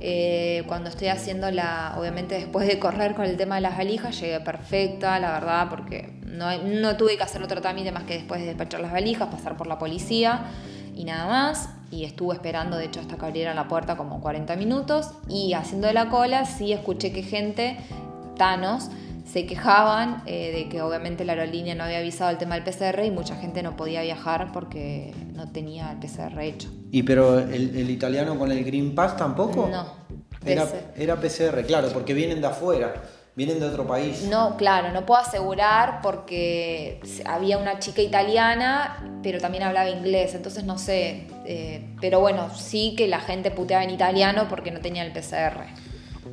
Eh, 0.00 0.62
cuando 0.68 0.90
estoy 0.90 1.08
haciendo 1.08 1.50
la, 1.50 1.94
obviamente 1.98 2.36
después 2.36 2.66
de 2.68 2.78
correr 2.78 3.14
con 3.14 3.24
el 3.24 3.36
tema 3.36 3.56
de 3.56 3.62
las 3.62 3.76
valijas, 3.76 4.18
llegué 4.20 4.40
perfecta, 4.40 5.18
la 5.18 5.32
verdad, 5.32 5.68
porque 5.68 6.12
no, 6.24 6.56
no 6.62 6.96
tuve 6.96 7.16
que 7.16 7.22
hacer 7.22 7.42
otro 7.42 7.60
trámite 7.60 7.90
más 7.90 8.04
que 8.04 8.14
después 8.14 8.40
de 8.40 8.46
despachar 8.46 8.80
las 8.80 8.92
valijas, 8.92 9.28
pasar 9.28 9.56
por 9.56 9.66
la 9.66 9.78
policía 9.78 10.42
y 10.94 11.04
nada 11.04 11.26
más. 11.26 11.70
Y 11.90 12.04
estuve 12.04 12.34
esperando, 12.34 12.76
de 12.76 12.84
hecho, 12.84 13.00
hasta 13.00 13.16
que 13.16 13.24
abrieran 13.24 13.56
la 13.56 13.66
puerta 13.66 13.96
como 13.96 14.20
40 14.20 14.56
minutos. 14.56 15.10
Y 15.28 15.54
haciendo 15.54 15.90
la 15.92 16.10
cola 16.10 16.44
sí 16.44 16.72
escuché 16.72 17.12
que 17.12 17.22
gente, 17.22 17.78
tanos, 18.36 18.90
se 19.30 19.44
quejaban 19.46 20.22
eh, 20.26 20.52
de 20.52 20.68
que 20.68 20.80
obviamente 20.80 21.24
la 21.24 21.34
aerolínea 21.34 21.74
no 21.74 21.84
había 21.84 21.98
avisado 21.98 22.30
el 22.30 22.38
tema 22.38 22.58
del 22.58 22.64
PCR 22.64 23.04
y 23.04 23.10
mucha 23.10 23.36
gente 23.36 23.62
no 23.62 23.76
podía 23.76 24.02
viajar 24.02 24.52
porque 24.52 25.12
no 25.34 25.50
tenía 25.52 25.90
el 25.92 25.98
PCR 25.98 26.40
hecho. 26.40 26.68
¿Y 26.90 27.02
pero 27.02 27.38
el, 27.38 27.90
italiano 27.90 28.38
con 28.38 28.50
el 28.50 28.64
Green 28.64 28.94
Pass 28.94 29.16
tampoco? 29.16 29.68
No. 29.70 29.86
Era, 30.46 30.66
era 30.96 31.16
PCR, 31.16 31.62
claro, 31.66 31.88
porque 31.92 32.14
vienen 32.14 32.40
de 32.40 32.46
afuera. 32.46 32.94
Vienen 33.34 33.60
de 33.60 33.66
otro 33.66 33.86
país. 33.86 34.26
No, 34.28 34.56
claro, 34.56 34.90
no 34.92 35.06
puedo 35.06 35.20
asegurar 35.20 36.00
porque 36.02 37.00
había 37.24 37.58
una 37.58 37.78
chica 37.78 38.02
italiana, 38.02 39.20
pero 39.22 39.38
también 39.38 39.62
hablaba 39.62 39.88
inglés, 39.88 40.34
entonces 40.34 40.64
no 40.64 40.76
sé. 40.76 41.28
Eh, 41.44 41.94
pero 42.00 42.18
bueno, 42.18 42.52
sí 42.56 42.94
que 42.96 43.06
la 43.06 43.20
gente 43.20 43.52
puteaba 43.52 43.84
en 43.84 43.90
italiano 43.90 44.46
porque 44.48 44.72
no 44.72 44.80
tenía 44.80 45.04
el 45.04 45.12
PCR. 45.12 45.66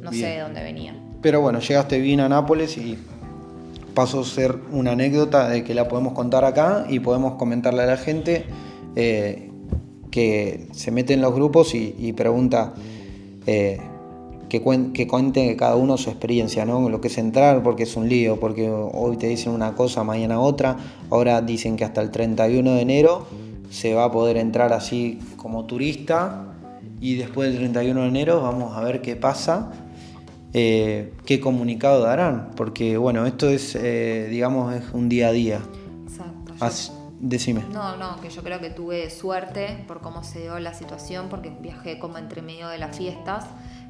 No 0.02 0.12
sé 0.12 0.26
de 0.26 0.40
dónde 0.40 0.64
venía. 0.64 0.96
Pero 1.26 1.42
bueno, 1.42 1.60
llegaste 1.60 2.00
bien 2.00 2.20
a 2.20 2.30
Nápoles 2.30 2.78
y 2.78 3.00
pasó 3.96 4.20
a 4.20 4.24
ser 4.24 4.60
una 4.72 4.92
anécdota 4.92 5.50
de 5.50 5.64
que 5.64 5.74
la 5.74 5.88
podemos 5.88 6.14
contar 6.14 6.46
acá 6.46 6.86
y 6.88 7.00
podemos 7.00 7.34
comentarle 7.34 7.82
a 7.82 7.88
la 7.88 7.98
gente 7.98 8.46
eh, 8.96 9.50
que 10.12 10.68
se 10.72 10.92
mete 10.92 11.16
en 11.16 11.22
los 11.22 11.34
grupos 11.34 11.74
y, 11.74 12.14
pregunta. 12.14 12.76
Eh, 13.48 13.80
que, 14.50 14.62
cuente 14.62 15.56
cada 15.56 15.76
uno 15.76 15.98
su 15.98 16.12
experiencia, 16.12 16.64
¿no? 16.64 16.92
Lo 16.92 17.02
que 17.02 17.08
es 17.08 17.18
entrar, 17.18 17.64
porque 17.64 17.82
es 17.82 17.96
un 17.96 18.08
lío, 18.08 18.40
porque 18.40 18.70
hoy 18.70 19.18
te 19.18 19.26
dicen 19.26 19.52
una 19.52 19.74
cosa, 19.74 20.04
mañana 20.04 20.40
otra, 20.40 20.78
ahora 21.10 21.42
dicen 21.42 21.76
que 21.76 21.86
hasta 21.86 22.04
el 22.04 22.12
31 22.12 22.72
de 22.76 22.82
enero 22.82 23.26
se 23.72 23.96
va 23.96 24.04
a 24.04 24.12
poder 24.12 24.38
entrar 24.38 24.74
así 24.74 25.18
como 25.38 25.66
turista 25.66 26.54
y 27.02 27.16
después 27.16 27.50
del 27.50 27.58
31 27.58 28.02
de 28.04 28.08
enero 28.10 28.44
vamos 28.44 28.78
a 28.78 28.82
ver 28.82 29.02
qué 29.02 29.16
pasa, 29.16 29.72
eh, 30.58 31.12
qué 31.26 31.42
comunicado 31.42 32.02
darán, 32.02 32.52
porque 32.56 32.96
bueno, 32.96 33.26
esto 33.26 33.50
es, 33.50 33.76
eh, 33.76 34.28
digamos, 34.30 34.74
es 34.74 34.86
un 34.94 35.10
día 35.10 35.28
a 35.28 35.32
día. 35.34 35.60
Exacto. 36.06 36.54
decime. 37.20 37.66
No, 37.74 37.98
no, 37.98 38.22
que 38.22 38.30
yo 38.30 38.42
creo 38.42 38.62
que 38.62 38.70
tuve 38.70 39.10
suerte 39.10 39.84
por 39.86 40.00
cómo 40.00 40.24
se 40.24 40.44
dio 40.44 40.58
la 40.60 40.74
situación, 40.74 41.28
porque 41.28 41.50
viajé 41.50 42.00
como 42.00 42.18
entre 42.18 42.42
medio 42.42 42.70
de 42.70 42.78
las 42.78 42.96
fiestas 42.96 43.48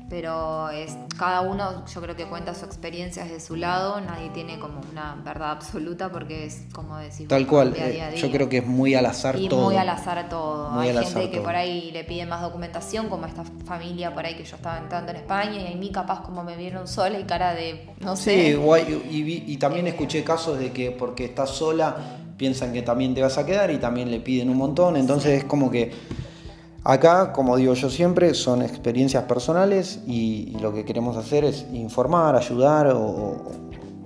pero 0.09 0.69
es 0.69 0.95
cada 1.17 1.41
uno 1.41 1.85
yo 1.85 2.01
creo 2.01 2.15
que 2.15 2.25
cuenta 2.25 2.53
su 2.53 2.65
experiencia 2.65 3.23
desde 3.23 3.39
su 3.39 3.55
lado, 3.55 3.99
nadie 4.01 4.29
tiene 4.29 4.59
como 4.59 4.81
una 4.91 5.15
verdad 5.23 5.51
absoluta 5.51 6.11
porque 6.11 6.45
es 6.45 6.65
como 6.73 6.97
decir 6.97 7.27
tal 7.27 7.47
cual, 7.47 7.73
eh, 7.75 8.13
yo 8.15 8.31
creo 8.31 8.47
que 8.47 8.57
es 8.57 8.65
muy 8.65 8.93
al 8.95 9.05
azar 9.05 9.39
y 9.39 9.49
todo. 9.49 9.65
Muy 9.65 9.77
al 9.77 9.89
azar 9.89 10.29
todo. 10.29 10.71
Hay 10.79 10.93
gente 10.93 11.29
que 11.29 11.41
por 11.41 11.55
ahí 11.55 11.91
le 11.91 12.03
pide 12.03 12.25
más 12.25 12.41
documentación, 12.41 13.09
como 13.09 13.25
esta 13.25 13.43
familia 13.65 14.13
por 14.13 14.25
ahí 14.25 14.35
que 14.35 14.43
yo 14.43 14.55
estaba 14.55 14.77
entrando 14.77 15.11
en 15.11 15.17
España 15.17 15.59
y 15.59 15.73
a 15.73 15.75
mí 15.75 15.89
capaz 15.91 16.21
como 16.21 16.43
me 16.43 16.55
vieron 16.55 16.87
sola 16.87 17.19
y 17.19 17.23
cara 17.23 17.53
de 17.53 17.89
no 17.99 18.15
sé. 18.15 18.55
Sí, 18.55 18.93
y, 19.09 19.53
y, 19.53 19.57
también 19.57 19.87
escuché 19.87 20.23
casos 20.23 20.59
de 20.59 20.71
que 20.71 20.91
porque 20.91 21.25
estás 21.25 21.49
sola 21.49 21.95
piensan 22.37 22.73
que 22.73 22.81
también 22.81 23.13
te 23.15 23.21
vas 23.21 23.37
a 23.37 23.45
quedar 23.45 23.71
y 23.71 23.77
también 23.77 24.11
le 24.11 24.19
piden 24.19 24.49
un 24.49 24.57
montón, 24.57 24.97
entonces 24.97 25.39
es 25.39 25.43
como 25.45 25.71
que 25.71 25.91
Acá, 26.88 27.34
como 27.34 27.58
digo 27.58 27.74
yo 27.74 27.89
siempre, 27.89 28.36
son 28.36 28.62
experiencias 28.62 29.24
personales 29.24 30.02
y, 30.06 30.56
lo 30.62 30.71
que 30.71 30.86
queremos 30.86 31.17
hacer 31.17 31.43
es 31.43 31.65
informar, 31.74 32.36
ayudar 32.36 32.91
o, 32.93 33.52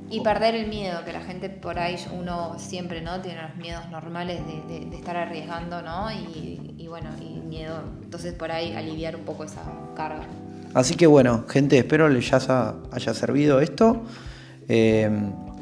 y 0.09 0.21
perder 0.21 0.55
el 0.55 0.69
miedo, 0.69 1.03
que 1.03 1.11
la 1.11 1.19
gente 1.19 1.49
por 1.49 1.77
ahí, 1.77 1.97
uno 2.17 2.57
siempre 2.57 3.01
no 3.01 3.21
tiene 3.21 3.41
los 3.43 3.55
miedos 3.57 3.89
normales 3.91 4.39
de, 4.69 4.95
estar 4.95 5.17
arriesgando, 5.17 5.81
¿no? 5.81 6.09
Y, 6.09 6.87
bueno, 6.87 7.09
y 7.21 7.41
miedo. 7.41 7.83
Entonces 8.01 8.33
por 8.33 8.51
ahí 8.51 8.73
aliviar 8.73 9.17
un 9.17 9.23
poco 9.23 9.43
esa 9.43 9.61
carga. 9.93 10.23
Así 10.73 10.95
que 10.95 11.05
bueno, 11.05 11.43
gente, 11.49 11.77
espero 11.77 12.07
les 12.07 12.31
haya, 12.33 12.75
haya 12.91 13.13
servido 13.13 13.59
esto. 13.59 14.03
Eh, 14.69 15.11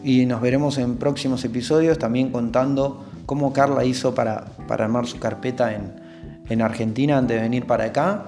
y 0.04 0.28
nos 0.28 0.40
veremos 0.40 0.78
en 0.78 0.98
próximos 0.98 1.44
episodios 1.44 1.98
también 1.98 2.30
contando 2.30 3.06
cómo 3.26 3.52
Carla 3.52 3.84
hizo 3.84 4.14
para, 4.14 4.46
para 4.68 4.86
armar 4.86 5.08
su 5.08 5.20
carpeta 5.20 5.74
en, 5.74 6.07
en, 6.50 6.62
Argentina 6.62 7.18
antes 7.18 7.38
de 7.38 7.44
venir 7.44 7.66
para 7.66 7.86
acá 7.86 8.26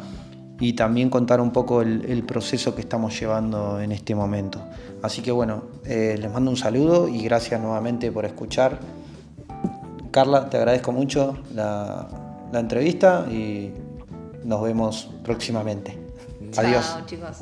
y 0.59 0.73
también 0.73 1.09
contar 1.09 1.39
un 1.39 1.51
poco 1.51 1.81
el, 1.81 2.05
el 2.05 2.23
proceso 2.23 2.75
que 2.75 2.81
estamos 2.81 3.17
llevando 3.19 3.79
en 3.79 3.91
este 3.91 4.13
momento. 4.15 4.61
Así 5.01 5.21
que 5.21 5.31
bueno, 5.31 5.63
eh, 5.85 6.17
les 6.19 6.31
mando 6.31 6.51
un 6.51 6.57
saludo 6.57 7.07
y 7.07 7.23
gracias 7.23 7.61
nuevamente 7.61 8.11
por 8.11 8.25
escuchar. 8.25 8.79
Carla, 10.11 10.49
te 10.49 10.57
agradezco 10.57 10.91
mucho 10.91 11.37
la, 11.53 12.07
la 12.51 12.59
entrevista 12.59 13.25
y 13.29 13.71
nos 14.43 14.61
vemos 14.61 15.09
próximamente. 15.23 15.97
Chao, 16.51 16.65
Adiós. 16.65 16.97
chicos. 17.05 17.37